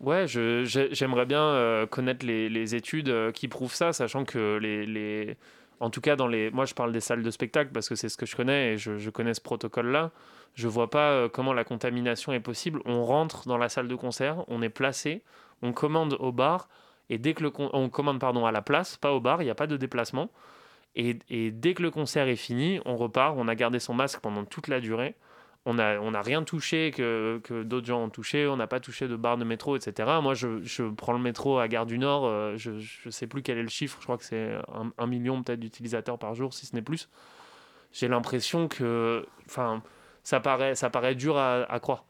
[0.00, 5.36] Ouais, j'aimerais bien connaître les, les, études qui prouvent ça, sachant que les, les,
[5.80, 8.08] en tout cas dans les, moi je parle des salles de spectacle parce que c'est
[8.08, 10.12] ce que je connais et je, connais ce protocole-là.
[10.54, 12.80] Je vois pas euh, comment la contamination est possible.
[12.84, 15.22] On rentre dans la salle de concert, on est placé,
[15.62, 16.68] on commande au bar,
[17.08, 19.50] et dès que le on commande pardon à la place, pas au bar, il n'y
[19.50, 20.30] a pas de déplacement.
[20.96, 21.14] Et,
[21.52, 24.68] dès que le concert est fini, on repart, on a gardé son masque pendant toute
[24.68, 25.14] la durée.
[25.66, 28.80] On n'a on a rien touché que, que d'autres gens ont touché, on n'a pas
[28.80, 30.08] touché de barre de métro, etc.
[30.22, 32.70] Moi, je, je, prends le métro à Gare du Nord, euh, je
[33.04, 34.54] ne sais plus quel est le chiffre, je crois que c'est
[34.96, 37.10] un, million peut-être d'utilisateurs par jour, si ce n'est plus.
[37.92, 39.82] J'ai l'impression que enfin,
[40.22, 42.04] ça, paraît, ça paraît dur à, à croire.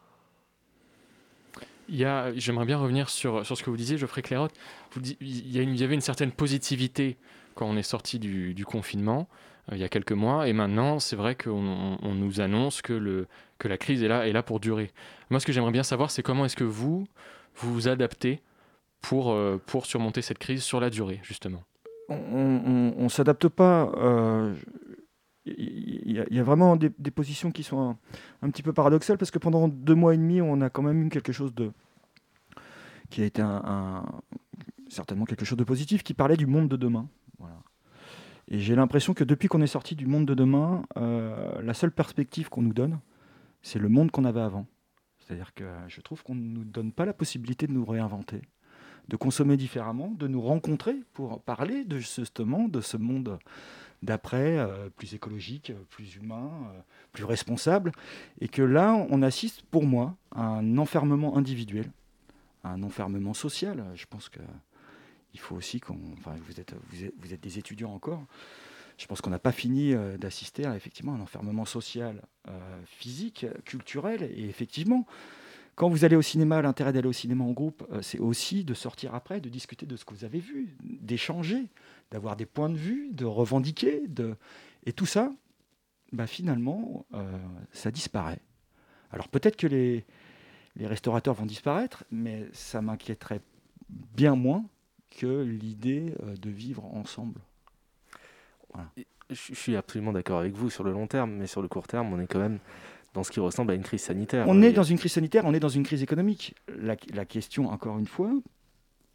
[1.90, 4.54] J'aimerais bien revenir sur, sur ce que vous disiez, Geoffrey Clairotte.
[4.92, 7.16] Vous, il, y avait une certaine positivité
[7.54, 9.28] quand on est sorti du, confinement
[9.72, 13.26] il y a quelques mois, et maintenant c'est vrai qu'on on nous annonce que, le,
[13.58, 14.90] que la crise est là, est là pour durer.
[15.30, 17.06] Moi, ce que j'aimerais bien savoir, c'est comment est-ce que vous
[17.56, 18.40] vous, adaptez
[19.00, 21.62] pour, euh, pour surmonter cette crise sur la durée, justement.
[22.08, 23.92] On ne s'adapte pas.
[23.96, 24.54] Euh,
[25.44, 27.96] il y, a vraiment des, positions qui sont
[28.42, 31.02] un, petit peu paradoxales parce que pendant deux mois et demi, on a quand même
[31.04, 31.70] eu quelque chose de
[33.08, 33.42] qui a été
[34.88, 37.08] certainement quelque chose de positif qui parlait du monde de demain.
[38.50, 41.92] Et j'ai l'impression que depuis qu'on est sorti du monde de demain, euh, la seule
[41.92, 42.98] perspective qu'on nous donne,
[43.62, 44.66] c'est le monde qu'on avait avant.
[45.20, 48.42] C'est-à-dire que je trouve qu'on ne nous donne pas la possibilité de nous réinventer,
[49.08, 53.38] de consommer différemment, de nous rencontrer pour parler de justement de ce monde
[54.02, 56.80] d'après, euh, plus écologique, plus humain, euh,
[57.12, 57.92] plus responsable.
[58.40, 61.88] Et que là, on assiste, pour moi, à un enfermement individuel,
[62.64, 63.84] à un enfermement social.
[63.94, 64.40] Je pense que
[65.34, 65.98] il faut aussi qu'on.
[66.46, 66.74] Vous êtes,
[67.18, 68.24] vous êtes, des étudiants encore.
[68.98, 72.22] Je pense qu'on n'a pas fini euh, d'assister à effectivement un enfermement social,
[72.84, 74.22] physique, culturel.
[74.22, 75.06] Et effectivement,
[75.76, 79.14] quand vous allez au cinéma, l'intérêt d'aller au cinéma en groupe, c'est aussi de sortir
[79.14, 81.68] après, de discuter de ce que vous avez vu, d'échanger,
[82.10, 84.34] d'avoir des points de vue, de revendiquer, de...
[84.84, 85.32] et tout ça,
[86.12, 87.38] bah finalement, euh,
[87.72, 88.40] ça disparaît.
[89.10, 90.04] Alors peut-être que les,
[90.76, 93.40] les restaurateurs vont disparaître, mais ça m'inquiéterait
[93.88, 94.64] bien moins
[95.10, 97.40] que l'idée euh, de vivre ensemble.
[99.30, 102.12] Je suis absolument d'accord avec vous sur le long terme, mais sur le court terme,
[102.12, 102.58] on est quand même
[103.14, 104.46] dans ce qui ressemble à une crise sanitaire.
[104.48, 106.54] On est dans une crise sanitaire, on est dans une crise économique.
[106.68, 108.30] La, la question, encore une fois,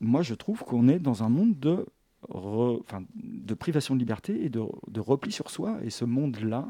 [0.02, 1.86] moi je trouve qu'on est dans un monde de
[2.30, 5.78] de privation de liberté et de, repli sur soi.
[5.84, 6.68] Et ce monde-là,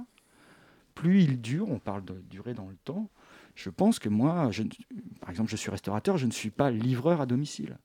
[0.93, 3.09] plus il dure, on parle de durée dans le temps,
[3.55, 4.63] je pense que moi, je,
[5.21, 7.77] par exemple, je suis restaurateur, je ne suis pas livreur à domicile.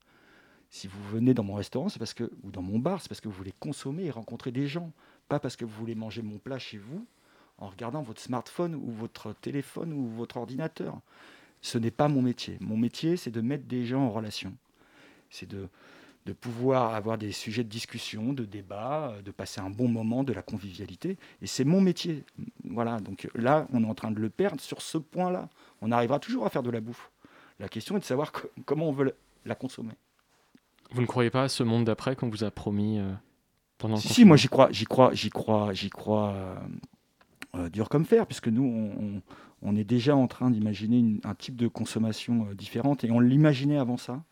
[0.70, 3.20] Si vous venez dans mon restaurant, c'est parce que, ou dans mon bar, c'est parce
[3.20, 4.92] que vous voulez consommer et rencontrer des gens,
[5.28, 7.04] pas parce que vous voulez manger mon plat chez vous
[7.58, 11.00] en regardant votre smartphone ou votre téléphone ou votre ordinateur.
[11.60, 12.56] Ce n'est pas mon métier.
[12.60, 14.54] Mon métier, c'est de mettre des gens en relation.
[15.28, 15.68] C'est de,
[16.24, 20.24] de pouvoir avoir des sujets de discussion, de débat, euh, de passer un bon moment,
[20.24, 21.18] de la convivialité.
[21.42, 22.24] Et c'est mon métier.
[22.64, 25.48] Voilà, donc là, on est en train de le perdre sur ce point-là.
[25.82, 27.10] On arrivera toujours à faire de la bouffe.
[27.58, 28.32] La question est de savoir
[28.64, 29.94] comment on veut la consommer.
[30.92, 33.12] Vous ne croyez pas à ce monde d'après qu'on vous a promis euh,
[33.78, 36.34] pendant le Si, si moi j'y crois, j'y crois, j'y crois, j'y crois
[37.54, 39.22] euh, dur comme fer, puisque nous,
[39.62, 43.96] on, est déjà en train d'imaginer un type de consommation différente, et on l'imaginait avant
[43.96, 44.22] ça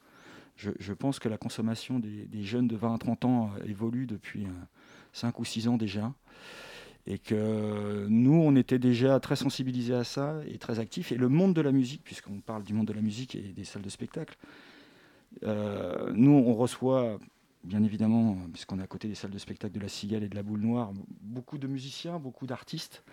[0.59, 4.47] je, pense que la consommation des, jeunes de 20 à 30 ans euh, évolue depuis
[5.13, 6.13] 5 euh, ou 6 ans déjà.
[7.07, 11.11] Et que nous, on était déjà très sensibilisés à ça et très actifs.
[11.11, 13.65] Et le monde de la musique, puisqu'on parle du monde de la musique et des
[13.65, 14.37] salles de spectacle,
[15.45, 17.19] euh, nous, on reçoit,
[17.65, 20.35] bien évidemment, puisqu'on est à côté des salles de spectacle de la Cigale et de
[20.35, 23.05] la Boule Noire, beaucoup de musiciens, beaucoup d'artistes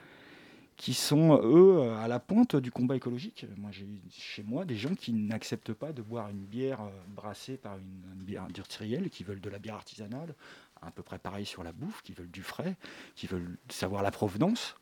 [0.77, 3.45] qui sont, eux, à la pointe du combat écologique.
[3.57, 7.55] Moi, j'ai chez moi des gens qui n'acceptent pas de boire une bière euh, brassée
[7.55, 10.35] par une, bière industrielle, qui veulent de la bière artisanale,
[10.81, 12.75] à peu près pareil sur la bouffe, qui veulent du frais,
[13.15, 14.75] qui veulent savoir la provenance,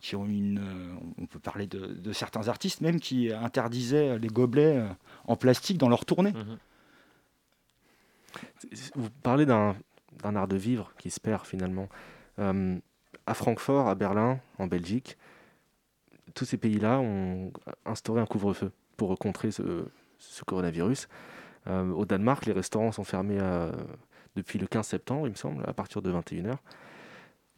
[0.00, 0.58] qui ont une...
[0.58, 4.84] Euh, on peut parler de, certains artistes même qui interdisaient les gobelets
[5.24, 6.32] en plastique dans leur tournée.
[6.32, 6.58] Mhm.
[8.94, 9.74] Vous parlez d'un
[10.22, 11.88] art de vivre qui se perd finalement.
[12.38, 15.16] à Francfort, à Berlin, en Belgique,
[16.34, 17.52] tous ces pays-là ont
[17.84, 19.84] instauré un couvre-feu pour contrer ce,
[20.46, 21.08] coronavirus.
[21.66, 23.72] Euh, au Danemark, les restaurants sont fermés euh,
[24.36, 26.56] depuis le 15 septembre, il me semble, à partir de 21h.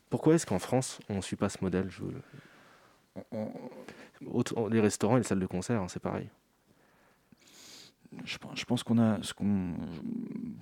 [0.09, 1.89] Pourquoi est-ce qu'en France, on ne suit pas ce modèle?
[4.71, 6.29] Les restaurants et les salles de concert, hein, c'est pareil.
[8.25, 9.75] Je, pense qu'on a qu'on.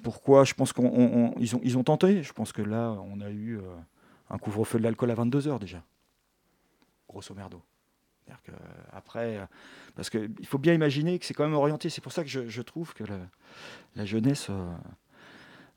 [0.03, 2.23] Pourquoi Je pense qu'ils ont, ils ont tenté.
[2.23, 3.63] Je pense que là, on a eu euh,
[4.31, 5.83] un couvre-feu de l'alcool à 22 h déjà,
[7.09, 7.63] grosso merdo.
[8.45, 8.53] Que,
[8.93, 9.49] après,
[9.95, 11.89] parce qu'il faut bien imaginer que c'est quand même orienté.
[11.91, 13.05] C'est pour ça que je, trouve que
[13.97, 14.75] la, jeunesse, euh,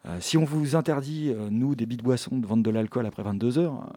[0.05, 3.23] euh, si on vous interdit, euh, nous, des de boissons, de vendre de l'alcool après
[3.23, 3.91] 22 heures,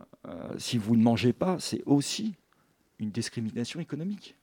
[0.56, 2.34] si vous ne mangez pas, c'est aussi
[2.98, 4.36] une discrimination économique.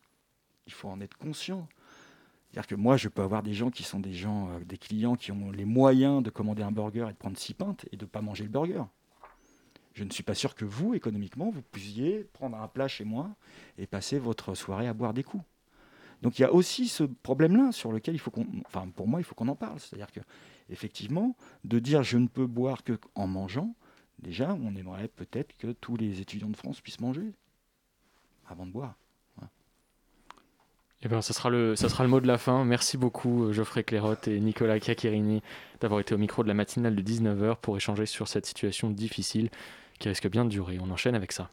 [0.68, 1.68] Il faut en être conscient.
[2.52, 5.32] C'est-à-dire que moi, je peux avoir des gens qui sont des gens, des clients qui
[5.32, 8.10] ont les moyens de commander un burger et de prendre six pintes et de ne
[8.10, 8.84] pas manger le burger.
[9.94, 13.30] je ne suis pas sûr que vous, économiquement, vous puissiez prendre un plat chez moi
[13.78, 15.44] et passer votre soirée à boire des coups.
[16.22, 19.20] Donc il y a aussi ce problème-là sur lequel il faut qu'on, enfin pour moi,
[19.20, 19.80] il faut qu'on en parle.
[19.80, 20.20] C'est-à-dire que
[20.70, 23.76] effectivement, de dire je ne peux boire que en mangeant,
[24.20, 27.32] déjà, on aimerait peut-être que tous les étudiants de France puissent manger
[28.46, 28.98] avant de boire.
[31.04, 32.64] Eh bien, ça sera, le, sera le mot de la fin.
[32.64, 35.42] Merci beaucoup, euh, Geoffrey Clérotte et Nicolas Chiacchirini,
[35.80, 39.50] d'avoir été au micro de la matinale de 19h pour échanger sur cette situation difficile
[39.98, 40.78] qui risque bien de durer.
[40.80, 41.50] On enchaîne avec ça.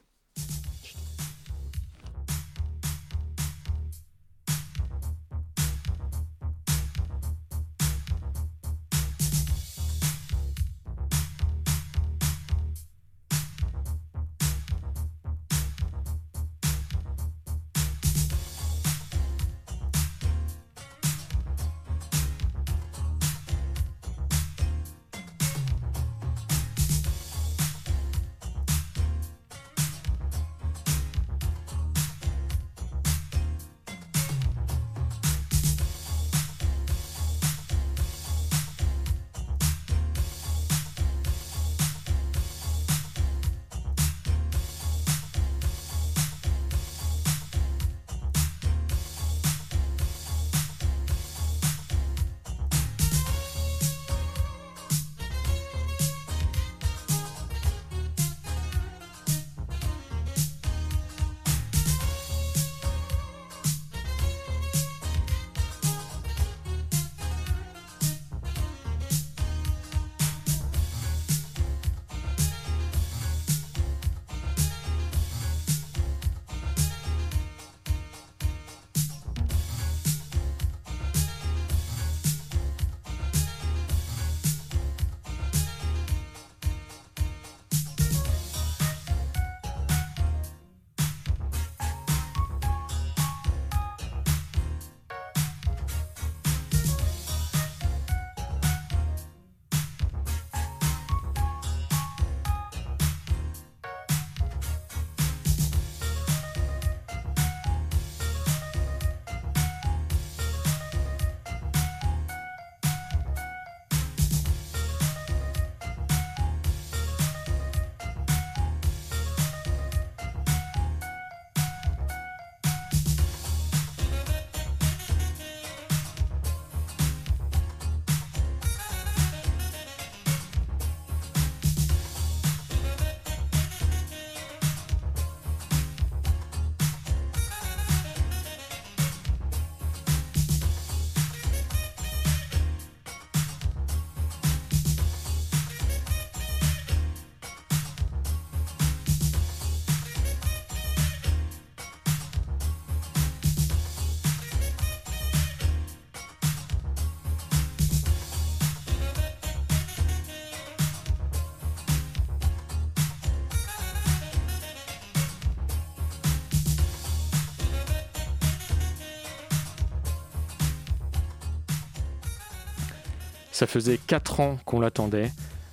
[173.59, 175.33] Ça faisait 4 ans qu'on l'attendait.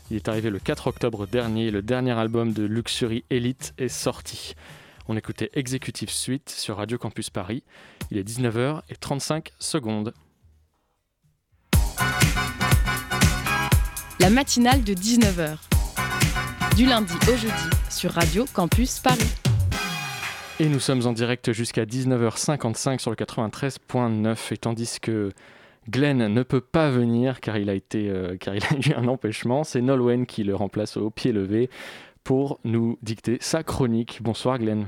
[0.10, 1.70] Il est arrivé le 4 octobre dernier.
[1.70, 4.56] Le dernier album de Luxury Elite est sorti.
[5.08, 7.62] On écoutait Executive Suite sur Radio Campus Paris.
[8.10, 10.16] Il est 19h35 secondes.
[14.20, 15.56] La matinale de 19h.
[16.76, 19.32] Du lundi au jeudi sur Radio Campus Paris.
[20.60, 24.54] Et nous sommes en direct jusqu'à 19h55 sur le 93.9.
[24.56, 25.30] Et tandis que
[25.90, 28.38] Glenn ne peut pas venir car il a, euh,
[28.88, 29.64] eu un empêchement.
[29.64, 31.70] C'est Nolwenn qui le remplace au pied levé
[32.24, 34.20] pour nous dicter sa chronique.
[34.22, 34.88] Bonsoir Glenn.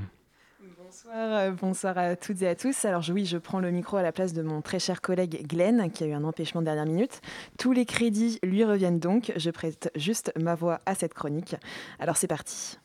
[0.82, 2.84] Bonsoir, euh, bonsoir à toutes et à tous.
[2.84, 5.90] Alors oui, je prends le micro à la place de mon très cher collègue Glenn
[5.92, 7.20] qui a eu un empêchement de dernière minute.
[7.58, 9.32] Tous les crédits lui reviennent donc.
[9.36, 11.54] Je prête juste ma voix à cette chronique.
[12.00, 12.78] Alors c'est parti.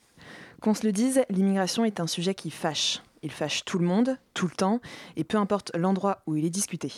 [0.62, 3.02] Qu'on se le dise, l'immigration est un sujet qui fâche.
[3.24, 4.82] Il fâche tout le monde, tout le temps,
[5.16, 6.92] et peu importe l'endroit où il est discuté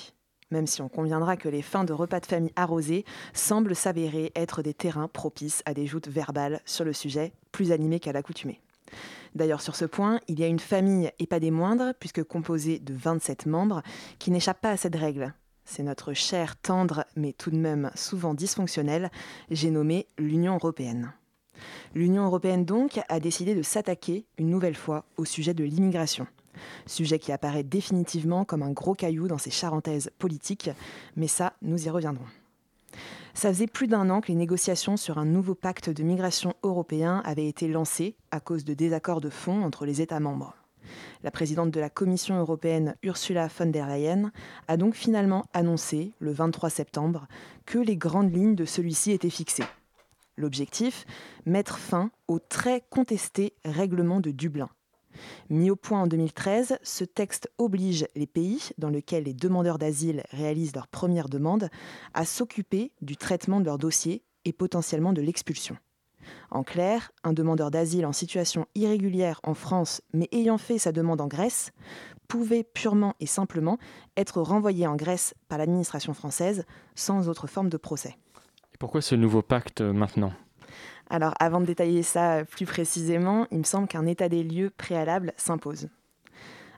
[0.56, 3.04] même si on conviendra que les fins de repas de famille arrosés
[3.34, 8.00] semblent s'avérer être des terrains propices à des joutes verbales sur le sujet, plus animées
[8.00, 8.62] qu'à l'accoutumée.
[9.36, 12.80] D'ailleurs, sur ce point, il y a une famille, et pas des moindres, puisque composée
[12.80, 13.82] de 27 membres,
[14.18, 15.34] qui n'échappe pas à cette règle.
[15.66, 19.12] C'est notre chère, tendre, mais tout de même souvent dysfonctionnelle,
[19.52, 21.12] j'ai nommé l'Union européenne.
[21.96, 26.28] L'Union européenne donc a décidé de s'attaquer une nouvelle fois au sujet de l'immigration.
[26.86, 30.70] Sujet qui apparaît définitivement comme un gros caillou dans ces charentaises politiques,
[31.16, 32.26] mais ça, nous y reviendrons.
[33.34, 37.22] Ça faisait plus d'un an que les négociations sur un nouveau pacte de migration européen
[37.26, 40.56] avaient été lancées à cause de désaccords de fond entre les États membres.
[41.24, 44.32] La présidente de la Commission européenne, Ursula von der Leyen,
[44.68, 47.28] a donc finalement annoncé, le 23 septembre,
[47.66, 49.66] que les grandes lignes de celui-ci étaient fixées.
[50.38, 51.06] L'objectif
[51.46, 54.70] Mettre fin au très contesté règlement de Dublin.
[55.50, 60.24] Mis au point en 2013, ce texte oblige les pays dans lesquels les demandeurs d'asile
[60.32, 61.70] réalisent leur première demande
[62.14, 65.78] à s'occuper du traitement de leur dossier et potentiellement de l'expulsion.
[66.50, 71.22] En clair, un demandeur d'asile en situation irrégulière en France mais ayant fait sa demande
[71.22, 71.72] en Grèce
[72.28, 73.78] pouvait purement et simplement
[74.18, 78.18] être renvoyé en Grèce par l'administration française sans autre forme de procès.
[78.80, 80.34] Pourquoi ce nouveau pacte maintenant?
[81.10, 85.34] Alors avant de détailler ça plus précisément, il me semble qu'un état des lieux préalable
[85.38, 85.90] s'impose.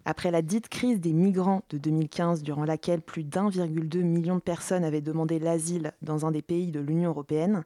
[0.06, 4.86] Après la dite crise des migrants de 2015, durant laquelle plus d'1,2 million de personnes
[4.86, 7.66] avaient demandé l'asile dans un des pays de l'Union européenne,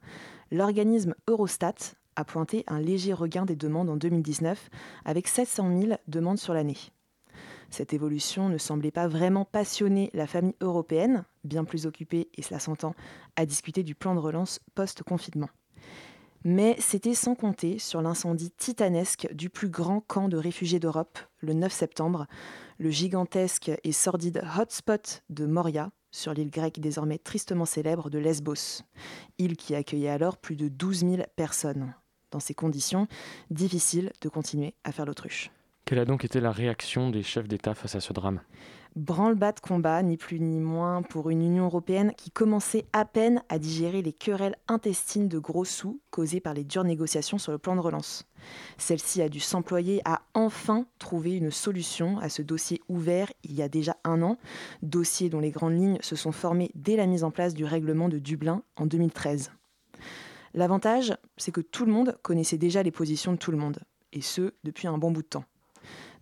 [0.51, 1.75] l'organisme Eurostat
[2.15, 4.69] a pointé un léger regain des demandes en 2019,
[5.05, 6.77] avec 700 000 demandes sur l'année.
[7.69, 12.59] Cette évolution ne semblait pas vraiment passionner la famille européenne, bien plus occupée, et cela
[12.59, 12.95] s'entend,
[13.35, 15.49] à discuter du plan de relance post-confinement.
[16.43, 21.53] Mais c'était sans compter sur l'incendie titanesque du plus grand camp de réfugiés d'Europe, le
[21.53, 22.25] 9 septembre,
[22.79, 28.83] le gigantesque et sordide hotspot de Moria, sur l'île grecque désormais tristement célèbre de Lesbos,
[29.37, 31.93] île qui accueillait alors plus de 12 000 personnes.
[32.31, 33.07] Dans ces conditions,
[33.49, 35.51] difficile de continuer à faire l'autruche.
[35.85, 38.41] Quelle a donc été la réaction des chefs d'État face à ce drame?
[38.95, 43.41] Branle-bas de combat, ni plus ni moins, pour une Union européenne qui commençait à peine
[43.49, 47.57] à digérer les querelles intestines de gros sous causées par les dures négociations sur le
[47.57, 48.25] plan de relance.
[48.77, 53.61] Celle-ci a dû s'employer à enfin trouver une solution à ce dossier ouvert il y
[53.61, 54.37] a déjà un an,
[54.81, 58.09] dossier dont les grandes lignes se sont formées dès la mise en place du règlement
[58.09, 59.51] de Dublin en 2013.
[60.53, 63.79] L'avantage, c'est que tout le monde connaissait déjà les positions de tout le monde,
[64.11, 65.45] et ce, depuis un bon bout de temps.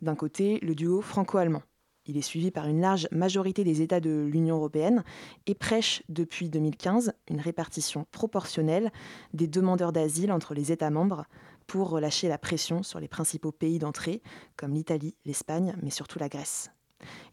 [0.01, 1.63] D'un côté, le duo franco-allemand
[2.09, 5.03] il est suivi par une large majorité des États de l'Union européenne
[5.45, 8.91] et prêche depuis 2015 une répartition proportionnelle
[9.33, 11.25] des demandeurs d'asile entre les États membres
[11.67, 14.23] pour relâcher la pression sur les principaux pays d'entrée,
[14.57, 16.71] comme l'Italie, l'Espagne, mais surtout la Grèce.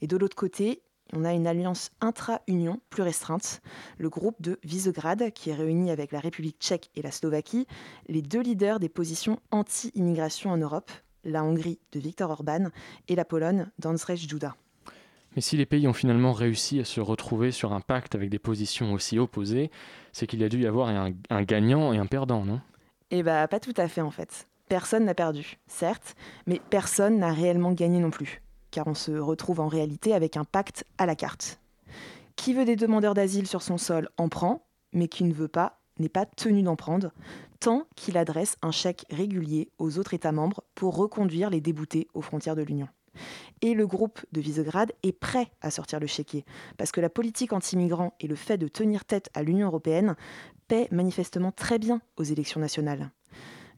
[0.03, 0.83] Et de l'autre côté,
[1.15, 3.63] on a une alliance intra-union plus restreinte,
[3.97, 7.67] le groupe de Visegrad, qui est réuni avec la République tchèque et la Slovaquie,
[8.09, 10.91] les deux leaders des positions anti-immigration en Europe,
[11.25, 12.69] la Hongrie de Viktor Orban
[13.09, 14.55] et la Pologne d'Andrzej Duda.
[15.37, 18.39] Mais si les pays ont finalement réussi à se retrouver sur un pacte avec des
[18.39, 19.71] positions aussi opposées,
[20.13, 22.61] c'est qu'il y a dû y avoir un, gagnant et un perdant, non?
[23.11, 24.49] Eh bien, pas tout à fait en fait.
[24.69, 26.17] Personne n'a perdu, certes,
[26.47, 30.45] mais personne n'a réellement gagné non plus, car on se retrouve en réalité avec un
[30.45, 31.61] pacte à la carte.
[32.35, 35.81] Qui veut des demandeurs d'asile sur son sol en prend, mais qui ne veut pas
[35.99, 37.13] n'est pas tenu d'en prendre,
[37.61, 42.21] tant qu'il adresse un chèque régulier aux autres États membres pour reconduire les déboutés aux
[42.21, 42.89] frontières de l'Union.
[43.63, 46.45] Et le groupe de Visegrad est prêt à sortir le chéquier,
[46.77, 50.17] parce que la politique anti-migrants et le fait de tenir tête à l'Union européenne
[50.69, 53.11] paient manifestement très bien aux élections nationales.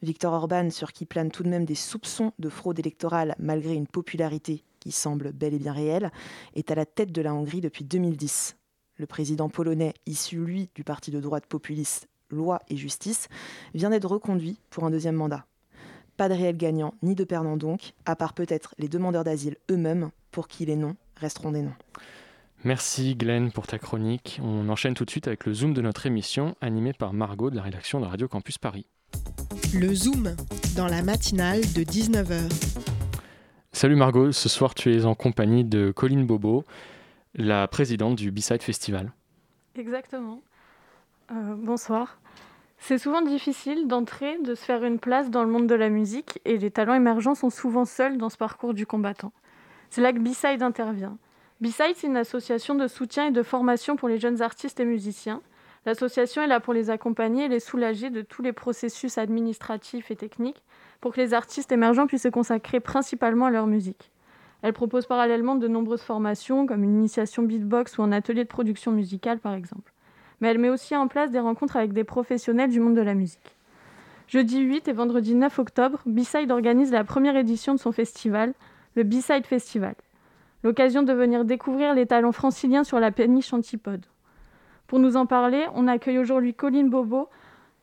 [0.01, 3.87] Viktor Orban, sur qui planent tout de même des soupçons de fraude électorale malgré une
[3.87, 6.11] popularité qui semble bel et bien réelle,
[6.55, 8.55] est à la tête de la Hongrie depuis 2010.
[8.95, 13.27] Le président polonais, issu lui du parti de droite populiste Loi et Justice,
[13.73, 15.48] vient d'être reconduit pour un deuxième mandat.
[16.19, 20.09] Pas de réel gagnant ni de perdant donc, à part peut-être les demandeurs d'asile eux-mêmes,
[20.31, 21.75] pour qui les noms resteront des noms.
[22.65, 24.37] Merci Glenn pour ta chronique.
[24.43, 27.55] On enchaîne tout de suite avec le Zoom de notre émission, animé par Margot de
[27.55, 28.85] la rédaction de Radio Campus Paris.
[29.73, 30.35] Le Zoom,
[30.75, 32.51] dans la matinale de 19h.
[33.71, 36.65] Salut Margot, ce soir tu es en compagnie de Colline Bobo,
[37.33, 39.13] la présidente du B-Side Festival.
[39.77, 40.41] Exactement.
[41.31, 42.19] Euh, bonsoir.
[42.81, 46.39] C'est souvent difficile d'entrer, de se faire une place dans le monde de la musique,
[46.45, 49.31] et les talents émergents sont souvent seuls dans ce parcours du combattant.
[49.89, 51.17] C'est là que B-Side intervient.
[51.61, 55.41] B-Side, c'est une association de soutien et de formation pour les jeunes artistes et musiciens.
[55.85, 60.15] L'association est là pour les accompagner et les soulager de tous les processus administratifs et
[60.15, 60.63] techniques
[60.99, 64.11] pour que les artistes émergents puissent se consacrer principalement à leur musique.
[64.61, 68.91] Elle propose parallèlement de nombreuses formations, comme une initiation beatbox ou un atelier de production
[68.91, 69.93] musicale par exemple
[70.39, 73.13] mais elle met aussi en place des rencontres avec des professionnels du monde de la
[73.13, 73.55] musique.
[74.27, 78.53] Jeudi 8 et vendredi 9 octobre, B-Side organise la première édition de son festival,
[78.95, 79.95] le B-Side Festival.
[80.63, 84.05] L'occasion de venir découvrir les talents franciliens sur la péniche Antipode.
[84.87, 87.29] Pour nous en parler, on accueille aujourd'hui Colline Bobo,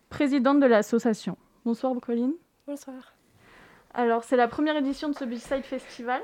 [0.08, 1.36] présidente de l'association.
[1.64, 2.34] Bonsoir Colline.
[2.66, 3.14] Bonsoir.
[3.94, 6.20] Alors, c'est la première édition de ce B-Side Festival.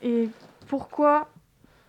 [0.00, 0.28] Et
[0.68, 1.28] pourquoi,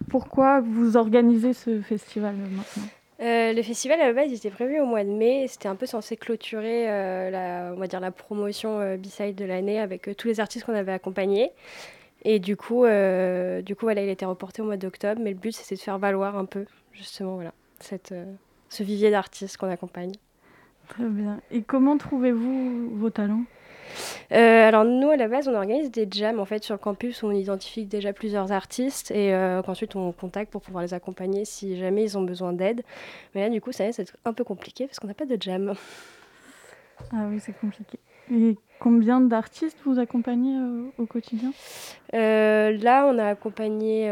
[0.10, 2.90] pourquoi vous organisez ce festival maintenant?
[3.20, 6.18] Le festival à la base était prévu au mois de mai, c'était un peu censé
[6.18, 6.86] clôturer
[7.32, 10.92] la, on va dire la promotion B-side de l'année avec tous les artistes qu'on avait
[10.92, 11.52] accompagnés.
[12.24, 15.38] Et du coup, du coup voilà, il a été reporté au mois d'octobre, mais le
[15.38, 18.14] but c'était de faire valoir un peu justement voilà, cette,
[18.70, 20.14] ce vivier d'artistes qu'on accompagne.
[20.88, 21.40] Très bien.
[21.52, 23.44] Et comment trouvez-vous vos talents?
[24.32, 27.24] Euh, alors nous à la base on organise des jams en fait sur le campus
[27.24, 31.46] où on identifie déjà plusieurs artistes et euh, qu'ensuite on contacte pour pouvoir les accompagner
[31.46, 32.84] si jamais ils ont besoin d'aide.
[33.34, 35.38] Mais là du coup ça va être un peu compliqué parce qu'on n'a pas de
[35.40, 35.74] jam.
[37.12, 38.00] Ah oui c'est compliqué.
[38.32, 41.52] Et combien d'artistes vous accompagnez euh, au quotidien?
[42.14, 44.10] Là on a accompagné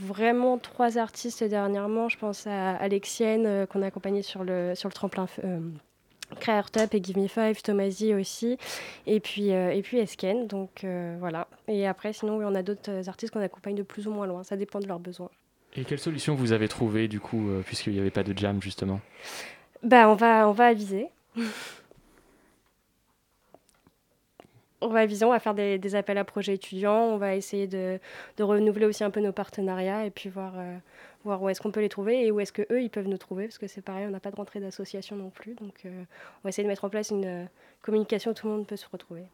[0.00, 2.08] vraiment trois artistes dernièrement.
[2.08, 5.26] Je pense à Alexienne qu'on a accompagné sur le, sur le tremplin
[6.70, 8.58] Top et Give Me Five, Tomasi aussi,
[9.06, 10.46] et puis, euh, et puis Esken.
[10.46, 11.48] Donc euh, voilà.
[11.68, 14.42] Et après, sinon, on a d'autres artistes qu'on accompagne de plus ou moins loin.
[14.44, 15.30] Ça dépend de leurs besoins.
[15.74, 18.60] Et quelle solution vous avez trouvé du coup, euh, puisqu'il n'y avait pas de jam
[18.60, 19.00] justement?
[19.82, 21.06] Bah, on, va, on va aviser.
[24.82, 27.98] On va aviser, on va faire des, appels à projets étudiants, on va essayer de,
[28.38, 30.54] renouveler aussi un peu nos partenariats et puis voir
[31.24, 33.44] voir où est-ce qu'on peut les trouver et où est-ce qu'eux, ils peuvent nous trouver,
[33.46, 35.54] parce que c'est pareil, on n'a pas de rentrée d'association non plus.
[35.54, 36.04] Donc euh,
[36.38, 37.44] on va essayer de mettre en place une euh,
[37.82, 39.24] communication où tout le monde peut se retrouver.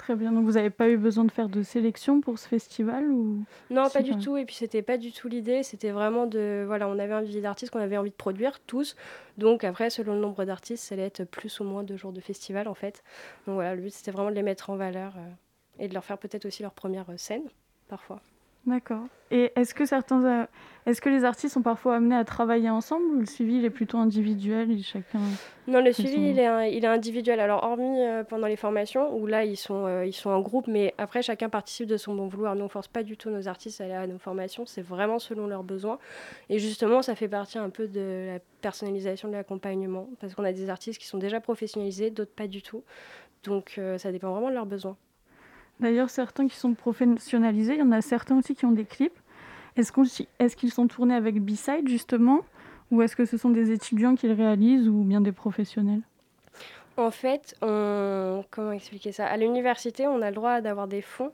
[0.00, 3.10] Très bien, donc vous n'avez pas eu besoin de faire de sélection pour ce festival
[3.10, 6.64] ou Non, pas du tout, et puis c'était pas du tout l'idée, c'était vraiment de...
[6.66, 8.96] Voilà, on avait un vivier d'artistes qu'on avait envie de produire, tous,
[9.36, 12.20] donc après, selon le nombre d'artistes, ça allait être plus ou moins deux jours de
[12.22, 13.04] festival en fait.
[13.46, 16.04] Donc voilà, le but c'était vraiment de les mettre en valeur euh, et de leur
[16.04, 17.42] faire peut-être aussi leur première scène,
[17.86, 18.22] parfois.
[18.66, 19.04] D'accord.
[19.30, 20.46] Et est-ce que certains, euh,
[20.86, 23.70] est-ce que les artistes sont parfois amenés à travailler ensemble ou le suivi il est
[23.70, 25.20] plutôt individuel et chacun
[25.66, 27.40] Non, le suivi il, est, il est individuel.
[27.40, 30.66] Alors hormis euh, pendant les formations où là ils sont, euh, ils sont en groupe,
[30.66, 32.54] mais après chacun participe de son bon vouloir.
[32.54, 35.18] Nous on force pas du tout nos artistes à aller à nos formations, c'est vraiment
[35.18, 35.98] selon leurs besoins.
[36.48, 40.52] Et justement ça fait partie un peu de la personnalisation de l'accompagnement parce qu'on a
[40.52, 42.82] des artistes qui sont déjà professionnalisés, d'autres pas du tout.
[43.44, 44.96] Donc ça dépend vraiment de leurs besoins.
[45.80, 49.18] D'ailleurs, certains qui sont professionnalisés, il y en a certains aussi qui ont des clips.
[49.76, 52.40] Est-ce qu'ils sont tournés avec B-Side justement
[52.90, 56.02] Ou est-ce que ce sont des étudiants qui le réalisent ou bien des professionnels?
[56.96, 58.44] En fait, on...
[58.50, 59.26] comment expliquer ça?
[59.26, 61.32] À l'université, on a le droit d'avoir des fonds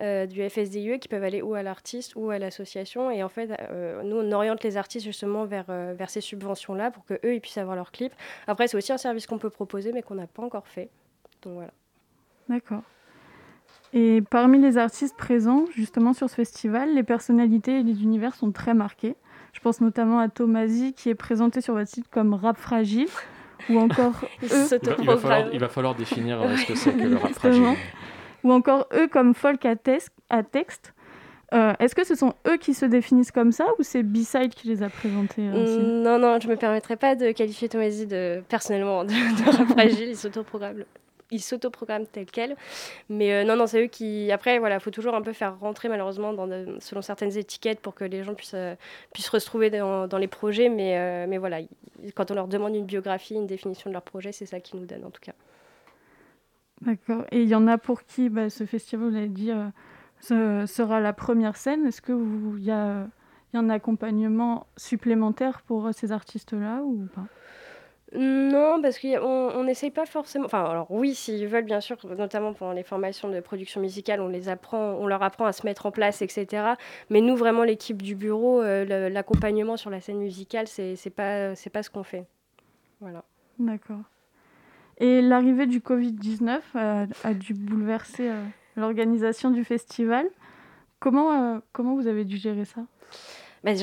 [0.00, 3.10] euh, du FSDIE qui peuvent aller ou à l'artiste ou à l'association.
[3.10, 6.92] Et en fait, euh, nous, on oriente les artistes justement vers, euh, vers ces subventions-là
[6.92, 8.14] pour qu'eux, ils puissent avoir leurs clips.
[8.46, 10.88] Après, c'est aussi un service qu'on peut proposer, mais qu'on n'a pas encore fait.
[11.42, 11.72] Donc voilà.
[12.48, 12.82] D'accord.
[13.92, 18.52] Et parmi les artistes présents justement sur ce festival, les personnalités et les univers sont
[18.52, 19.16] très marqués.
[19.52, 23.08] Je pense notamment à Tomasi qui est présenté sur votre site comme rap fragile
[23.70, 24.12] ou encore
[24.42, 24.68] eux.
[24.98, 27.64] Il va, falloir, il va falloir définir euh, ce que c'est que le rap fragile.
[28.44, 29.74] Ou encore eux comme folk à,
[30.42, 30.94] texte.
[31.54, 34.68] Euh, est-ce que ce sont eux qui se définissent comme ça ou c'est B-Side qui
[34.68, 38.42] les a présentés aussi Non, non, je ne me permettrai pas de qualifier Tomasi de,
[38.50, 40.84] personnellement de, de rap fragile, il s'autoprogramme
[41.30, 42.56] ils s'autoprogramment tel quel.
[43.08, 44.30] Mais euh, non, non, c'est eux qui.
[44.32, 46.34] Après, voilà, il faut toujours un peu faire rentrer, malheureusement,
[46.80, 48.74] selon certaines étiquettes pour que les gens puissent, euh,
[49.12, 50.68] puissent retrouver dans, les projets.
[50.68, 51.58] Mais, euh, mais voilà,
[52.14, 54.86] quand on leur demande une biographie, une définition de leur projet, c'est ça qu'ils nous
[54.86, 55.34] donnent, en tout cas.
[56.82, 57.24] D'accord.
[57.32, 59.50] Et il y en a pour qui bah, ce festival, vous l'avez dit,
[60.20, 61.86] ce sera la première scène.
[61.86, 62.00] Est-ce
[62.60, 63.06] y a,
[63.52, 67.26] y a un accompagnement supplémentaire pour ces artistes-là ou pas?
[68.14, 70.46] Non, parce qu'on n'essaye pas forcément.
[70.46, 74.28] Enfin, alors oui, s'ils veulent, bien sûr, notamment pendant les formations de production musicale, on
[74.28, 76.74] les apprend, on leur apprend à se mettre en place, etc.
[77.10, 81.70] Mais nous, vraiment, l'équipe du bureau, euh, l'accompagnement sur la scène musicale, c'est pas, c'est
[81.70, 82.24] pas ce qu'on fait.
[83.00, 83.24] Voilà.
[83.58, 84.00] D'accord.
[84.98, 88.44] Et l'arrivée du Covid-19 a, dû bouleverser euh,
[88.76, 90.26] l'organisation du festival.
[90.98, 92.80] Comment, euh, comment vous avez dû gérer ça?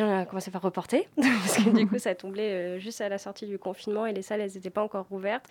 [0.01, 3.17] On a commencé par reporter, parce que du coup, ça tombait euh, juste à la
[3.17, 5.45] sortie du confinement et les salles, elles n'étaient pas encore ouvertes.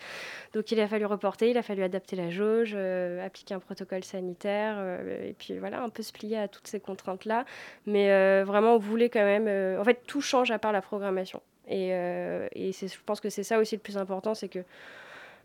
[0.52, 4.04] Donc, il a fallu reporter, il a fallu adapter la jauge, euh, appliquer un protocole
[4.04, 7.44] sanitaire, euh, et puis voilà, un peu se plier à toutes ces contraintes-là.
[7.86, 9.48] Mais vraiment, on voulait quand même.
[9.78, 11.40] en fait, tout change à part la programmation.
[11.68, 14.60] Et, et je pense que c'est ça aussi le plus important, c'est que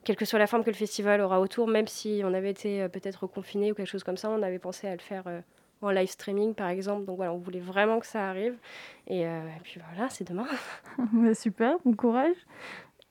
[0.04, 2.88] quelle que soit la forme que le festival aura autour, même si on avait été
[2.90, 5.24] peut-être confiné ou quelque chose comme ça, on avait pensé à le faire
[5.82, 7.06] en live streaming par exemple.
[7.06, 8.56] Donc voilà, on voulait vraiment que ça arrive.
[9.08, 10.48] Et, euh, puis voilà, c'est demain.
[11.14, 12.36] Bah, super, bon courage.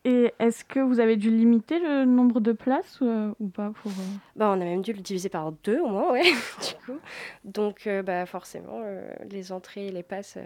[0.05, 3.91] Et est-ce que vous avez dû limiter le nombre de places ou, euh, pas pour,
[3.91, 4.17] euh?
[4.37, 6.99] Bah, On a même dû le diviser par deux au moins, ouais, du coup.
[7.45, 8.81] Donc bah, forcément,
[9.29, 10.39] les entrées et les passes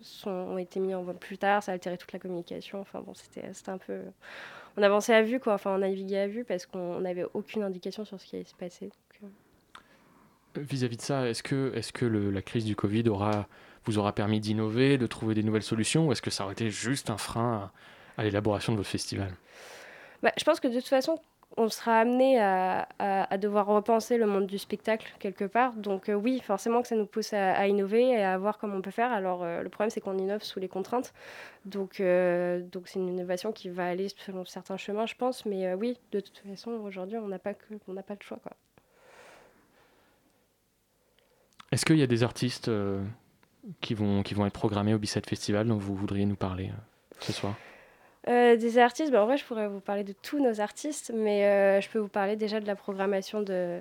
[0.00, 2.80] sont, ont été mis en voie plus tard, ça a altéré toute la communication.
[2.80, 4.00] Enfin bon, c'était un peu...
[4.76, 5.54] On avançait à vue, quoi.
[5.54, 8.54] Enfin, on naviguait à vue parce qu'on n'avait aucune indication sur ce qui allait se
[8.54, 8.90] passer.
[10.56, 13.04] Vis-à-vis de ça, est-ce que, la crise du Covid
[13.84, 16.70] vous aura permis d'innover, de trouver des nouvelles solutions, ou est-ce que ça aurait été
[16.70, 17.70] juste un frein
[18.16, 19.32] à, l'élaboration de votre festival?
[20.22, 21.18] Bah, Je pense que de toute façon,
[21.56, 25.72] on sera amené à, devoir repenser le monde du spectacle quelque part.
[25.74, 28.82] Donc euh, oui, forcément que ça nous pousse à, innover et à voir comment on
[28.82, 29.12] peut faire.
[29.12, 31.12] Alors euh, le problème, c'est qu'on innove sous les contraintes.
[31.64, 35.44] Donc euh, donc c'est une innovation qui va aller selon certains chemins, je pense.
[35.46, 38.38] Mais oui, de toute façon, aujourd'hui, on n'a pas, le choix.
[41.72, 42.70] Est-ce qu'il y a des artistes
[43.80, 46.70] qui, vont, qui vont être programmés au Bicêtre Festival dont vous voudriez nous parler
[47.20, 47.54] ce soir?
[48.28, 51.46] Euh, des artistes, ben, en vrai, je pourrais vous parler de tous nos artistes, mais
[51.46, 53.80] euh, je peux vous parler déjà de la programmation de,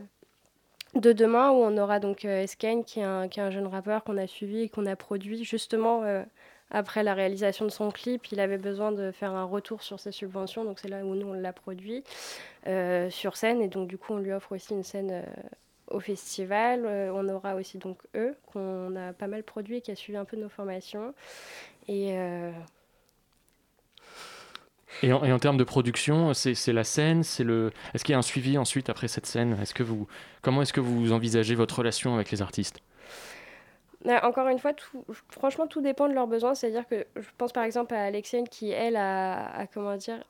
[0.95, 3.67] de demain, où on aura donc euh, Esken, qui est, un, qui est un jeune
[3.67, 6.03] rappeur qu'on a suivi et qu'on a produit justement
[6.71, 8.31] après la réalisation de son clip.
[8.31, 11.27] Il avait besoin de faire un retour sur ses subventions, donc c'est là où nous,
[11.27, 12.03] on l'a produit
[13.09, 15.25] sur scène, et donc du coup, on lui offre aussi une scène
[15.91, 16.85] au festival.
[16.85, 20.25] on aura aussi donc eux, qu'on a pas mal produit et qui a suivi un
[20.25, 21.13] peu nos formations.
[21.87, 22.17] Et
[25.03, 27.71] et en, termes de production, c'est la scène, c'est le.
[27.93, 29.57] Est-ce qu'il y a un suivi ensuite après cette scène?
[29.61, 30.07] Est-ce que vous,
[30.41, 32.79] comment est-ce que vous envisagez votre relation avec les artistes?
[34.03, 36.55] Bah, encore une fois, tout, franchement, tout dépend de leurs besoins.
[36.55, 40.23] C'est-à-dire que je pense par exemple à Alexienne qui, elle, a, comment dire,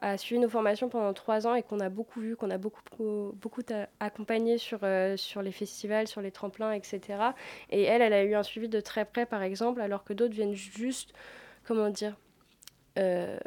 [0.00, 3.32] a suivi nos formations pendant trois ans et qu'on a beaucoup vu, qu'on a beaucoup,
[3.34, 3.62] beaucoup
[4.00, 7.00] accompagné sur, euh, sur les festivals, sur les tremplins, etc.
[7.70, 10.34] Et elle, elle a eu un suivi de très près, par exemple, alors que d'autres
[10.34, 11.12] viennent juste,
[11.64, 12.16] comment dire,
[12.98, 13.38] euh,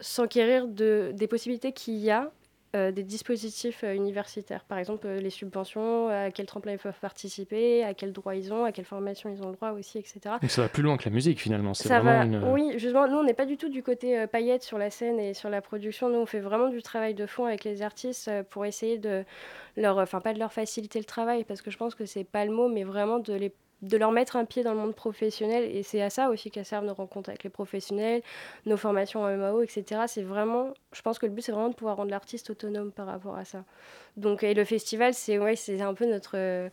[0.00, 2.32] s'enquérir de, des possibilités qu'il y a
[2.76, 4.62] euh, des dispositifs euh, universitaires.
[4.62, 8.52] Par exemple, euh, les subventions, à quel tremplin ils peuvent participer, à quels droits ils
[8.52, 10.20] ont, à quelle formation ils ont le droit aussi, etc.
[10.40, 11.74] Donc ça va plus loin que la musique finalement.
[11.74, 14.90] Ça va, Oui, justement, nous on n'est pas du tout du côté paillettes sur la
[14.90, 16.10] scène et sur la production.
[16.10, 19.24] Nous on fait vraiment du travail de fond avec les artistes pour essayer de
[19.76, 22.44] leur, enfin pas de leur faciliter le travail parce que je pense que c'est pas
[22.44, 23.52] le mot, mais vraiment de les
[23.82, 25.64] de leur mettre un pied dans le monde professionnel.
[25.64, 28.22] Et c'est à ça aussi qu'à servent nos rencontres avec les professionnels,
[28.66, 30.02] nos formations en MAO, etc.
[30.06, 33.06] C'est vraiment, je pense que le but, c'est vraiment de pouvoir rendre l'artiste autonome par
[33.06, 33.64] rapport à ça.
[34.16, 36.70] Donc, et le festival, c'est ouais, c'est un peu notre,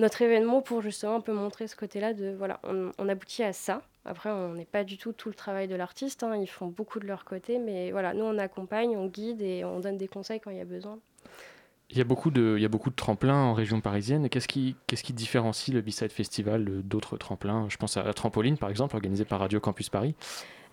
[0.00, 3.82] notre événement pour justement un peu montrer ce côté-là de, voilà, on, aboutit à ça.
[4.04, 6.34] Après, on n'est pas du tout tout le travail de l'artiste, hein.
[6.36, 9.80] ils font beaucoup de leur côté, mais voilà, nous, on accompagne, on guide et on
[9.80, 10.98] donne des conseils quand il y a besoin.
[11.92, 14.28] Il y, a beaucoup de, tremplins en région parisienne.
[14.28, 14.76] Qu'est-ce qui,
[15.12, 17.66] différencie le B-Side Festival d'autres tremplins?
[17.68, 20.14] Je pense à la Trampoline, par exemple, organisé par Radio Campus Paris.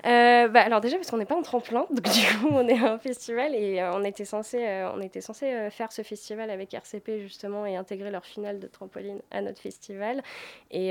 [0.05, 2.77] Euh, bah, alors déjà parce qu'on n'est pas un tremplin, donc du coup on est
[2.77, 6.73] un festival et euh, on était censé, euh, on était censé faire ce festival avec
[6.73, 10.21] RCP justement et intégrer leur finale de trampoline à notre festival.
[10.71, 10.89] Et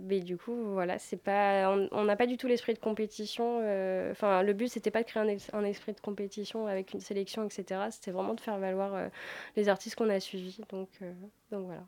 [0.00, 3.58] mais du coup voilà, c'est pas, on n'a pas du tout l'esprit de compétition.
[4.10, 7.44] Enfin le but c'était pas de créer un, un, esprit de compétition avec une sélection
[7.44, 7.80] etc.
[7.90, 9.10] C'était vraiment de faire valoir
[9.56, 10.60] les artistes qu'on a suivis.
[10.70, 10.88] Donc
[11.50, 11.82] donc voilà.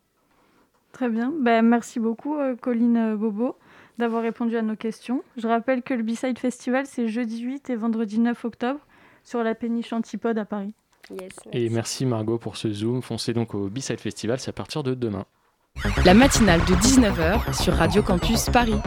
[0.96, 3.58] Très bien, bah, merci beaucoup Colline Bobo
[3.98, 5.22] d'avoir répondu à nos questions.
[5.36, 8.80] Je rappelle que le B-Side Festival, c'est jeudi 8 et vendredi 9 octobre
[9.22, 10.72] sur la péniche Antipode à Paris.
[11.52, 13.02] Et merci Margot pour ce zoom.
[13.02, 15.26] Foncez donc au B-Side Festival, c'est à partir de demain.
[16.06, 18.80] La matinale de 19h sur Radio Campus Paris.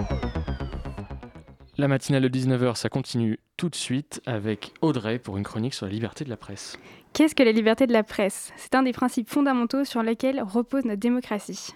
[1.77, 5.85] La matinale de 19h, ça continue tout de suite avec Audrey pour une chronique sur
[5.85, 6.79] la liberté de la presse.
[7.13, 8.51] Qu'est-ce que la liberté de la presse?
[8.57, 11.73] C'est un des principes fondamentaux sur lesquels repose notre démocratie.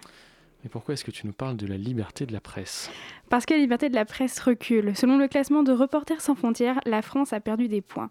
[0.64, 2.90] Mais pourquoi est-ce que tu nous parles de la liberté de la presse?
[3.30, 4.96] Parce que la liberté de la presse recule.
[4.96, 8.10] Selon le classement de Reporters sans frontières, la France a perdu des points,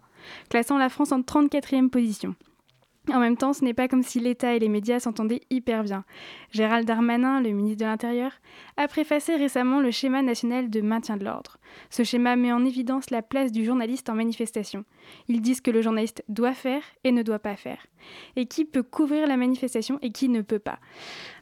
[0.49, 2.35] classant la France en 34e position.
[3.11, 6.05] En même temps, ce n'est pas comme si l'État et les médias s'entendaient hyper bien.
[6.51, 8.31] Gérald Darmanin, le ministre de l'Intérieur,
[8.77, 11.57] a préfacé récemment le schéma national de maintien de l'ordre.
[11.89, 14.85] Ce schéma met en évidence la place du journaliste en manifestation.
[15.27, 17.85] Ils disent que le journaliste doit faire et ne doit pas faire.
[18.37, 20.79] Et qui peut couvrir la manifestation et qui ne peut pas.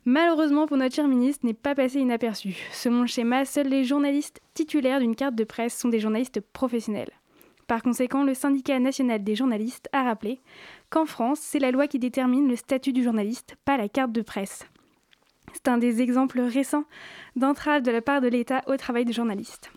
[0.03, 2.57] Malheureusement pour notre cher ministre, n'est pas passé inaperçu.
[2.72, 7.12] Selon le schéma, seuls les journalistes titulaires d'une carte de presse sont des journalistes professionnels.
[7.68, 10.41] Par conséquent, le syndicat national des journalistes a rappelé
[10.91, 14.21] qu'en France, c'est la loi qui détermine le statut du journaliste, pas la carte de
[14.21, 14.67] presse.
[15.53, 16.83] C'est un des exemples récents
[17.35, 19.71] d'entrave de la part de l'État au travail des journalistes.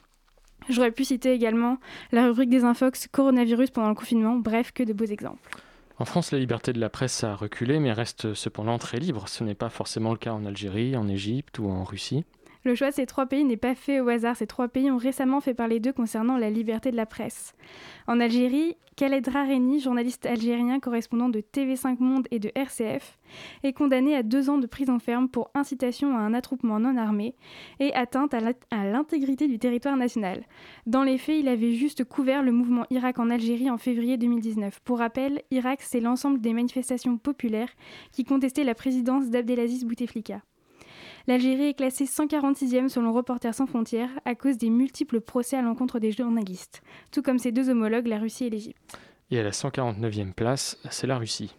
[0.68, 1.78] J'aurais pu citer également
[2.12, 5.50] la rubrique des infox coronavirus pendant le confinement, bref, que de beaux exemples.
[5.98, 9.28] En France, la liberté de la presse a reculé, mais reste cependant très libre.
[9.28, 12.24] Ce n'est pas forcément le cas en Algérie, en Égypte ou en Russie.
[12.64, 14.36] Le choix de ces trois pays n'est pas fait au hasard.
[14.36, 17.52] Ces trois pays ont récemment fait parler d'eux concernant la liberté de la presse.
[18.06, 23.18] En Algérie, Khaled Rareni, journaliste algérien correspondant de TV5 Monde et de RCF,
[23.64, 27.34] est condamné à deux ans de prison ferme pour incitation à un attroupement non armé
[27.80, 30.44] et atteinte à l'intégrité du territoire national.
[30.86, 34.80] Dans les faits, il avait juste couvert le mouvement Irak en Algérie en février 2019.
[34.80, 37.72] Pour rappel, Irak, c'est l'ensemble des manifestations populaires
[38.10, 40.40] qui contestaient la présidence d'Abdelaziz Bouteflika.
[41.26, 45.98] L'Algérie est classée 146e selon Reporters sans frontières à cause des multiples procès à l'encontre
[45.98, 48.98] des journalistes, tout comme ses deux homologues, la Russie et l'Égypte.
[49.30, 51.56] Et à la 149e place, c'est la Russie.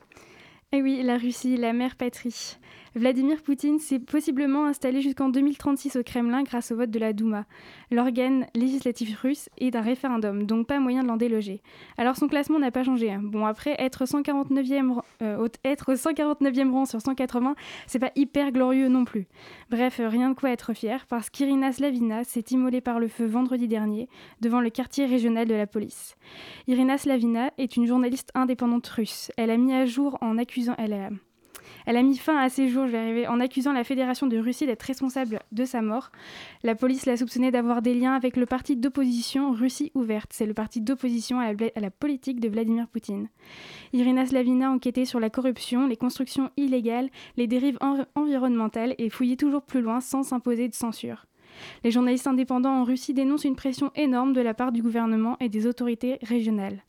[0.71, 2.57] Eh oui, la Russie, la mère patrie.
[2.95, 7.43] Vladimir Poutine s'est possiblement installé jusqu'en 2036 au Kremlin grâce au vote de la Douma,
[7.91, 11.61] l'organe législatif russe, et d'un référendum, donc pas moyen de l'en déloger.
[11.97, 13.11] Alors son classement n'a pas changé.
[13.11, 13.19] Hein.
[13.21, 19.03] Bon, après, être 149e, euh, être 149e rang sur 180, c'est pas hyper glorieux non
[19.03, 19.27] plus.
[19.69, 23.67] Bref, rien de quoi être fier, parce qu'Irina Slavina s'est immolée par le feu vendredi
[23.67, 24.07] dernier
[24.39, 26.15] devant le quartier régional de la police.
[26.67, 29.33] Irina Slavina est une journaliste indépendante russe.
[29.35, 30.75] Elle a mis à jour en accusant...
[30.77, 31.09] Elle a
[31.85, 34.83] elle a mis fin à ses jours, je en accusant la Fédération de Russie d'être
[34.83, 36.11] responsable de sa mort.
[36.63, 40.31] La police l'a soupçonnée d'avoir des liens avec le parti d'opposition Russie ouverte.
[40.33, 43.29] C'est le parti d'opposition à, la politique de Vladimir Poutine.
[43.93, 47.77] Irina Slavina enquêtait sur la corruption, les constructions illégales, les dérives
[48.15, 51.25] environnementales et fouillait toujours plus loin sans s'imposer de censure.
[51.83, 55.49] Les journalistes indépendants en Russie dénoncent une pression énorme de la part du gouvernement et
[55.49, 56.83] des autorités régionales.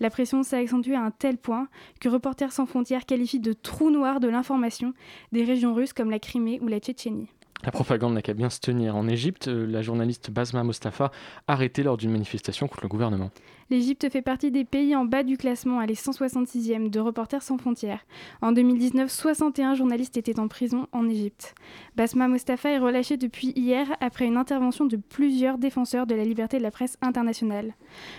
[0.00, 1.68] La pression s'est accentuée à un tel point
[2.00, 4.94] que Reporters sans frontières qualifie de trou noir de l'information
[5.32, 7.28] des régions russes comme la Crimée ou la Tchétchénie.
[7.64, 8.96] La propagande n'a qu'à bien se tenir.
[8.96, 11.10] En Égypte, euh, la journaliste Basma Mostafa
[11.46, 13.30] arrêtée lors d'une manifestation contre le gouvernement.
[13.68, 17.56] L'Égypte fait partie des pays en bas du classement, elle est 166e de Reporters sans
[17.56, 18.00] frontières.
[18.42, 21.54] En 2019, 61 journalistes étaient en prison en Égypte.
[21.96, 26.58] Basma Mostafa est relâchée depuis hier après une intervention de plusieurs défenseurs de la liberté
[26.58, 27.74] de la presse internationale.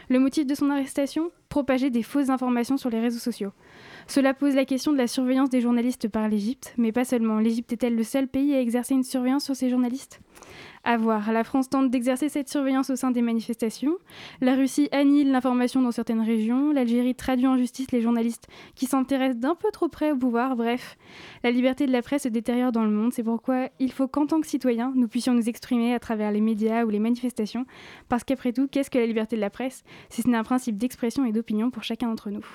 [0.08, 1.32] Le motif de son arrestation?
[1.50, 3.52] Propager des fausses informations sur les réseaux sociaux.
[4.08, 7.40] Cela pose la question de la surveillance des journalistes par l'Égypte, mais pas seulement.
[7.40, 10.20] L'Égypte est-elle le seul pays à exercer une surveillance sur ses journalistes?
[10.84, 11.32] À voir.
[11.32, 13.96] La France tente d'exercer cette surveillance au sein des manifestations.
[14.42, 16.72] La Russie annule l'information dans certaines régions.
[16.72, 20.56] L'Algérie traduit en justice les journalistes qui s'intéressent d'un peu trop près au pouvoir.
[20.56, 20.98] Bref,
[21.44, 23.14] la liberté de la presse se détériore dans le monde.
[23.14, 26.42] C'est pourquoi il faut qu'en tant que citoyens, nous puissions nous exprimer à travers les
[26.42, 27.68] médias ou les manifestations.
[28.10, 29.84] Parce qu'après tout, qu'est-ce que la liberté de la presse?
[30.10, 32.46] Si ce n'est un principe d'expression et d'opinion pour chacun d'entre nous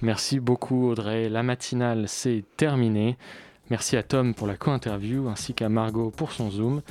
[0.00, 1.28] Merci beaucoup Audrey.
[1.28, 3.16] La matinale, c'est terminé.
[3.68, 6.82] Merci à Tom pour la co-interview ainsi qu'à Margot pour son Zoom.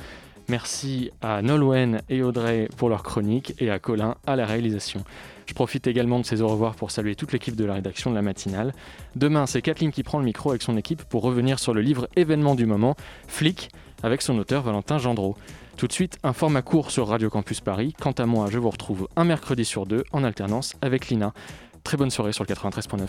[0.48, 5.04] Merci à Nolwenn et Audrey pour leur chronique et à Colin à la réalisation.
[5.46, 8.14] Je profite également de ces au revoir pour saluer toute l'équipe de la rédaction de
[8.14, 8.74] la matinale.
[9.16, 12.08] Demain, c'est Kathleen qui prend le micro avec son équipe pour revenir sur le livre
[12.16, 12.94] événement du moment,
[13.26, 13.70] Flic,
[14.02, 15.36] avec son auteur Valentin Gendreau.
[15.78, 17.94] Tout de suite, un format court sur Radio Campus Paris.
[18.00, 21.32] Quant à moi, je vous retrouve un mercredi sur deux en alternance avec Lina.
[21.84, 23.08] Très bonne soirée sur le 93.9.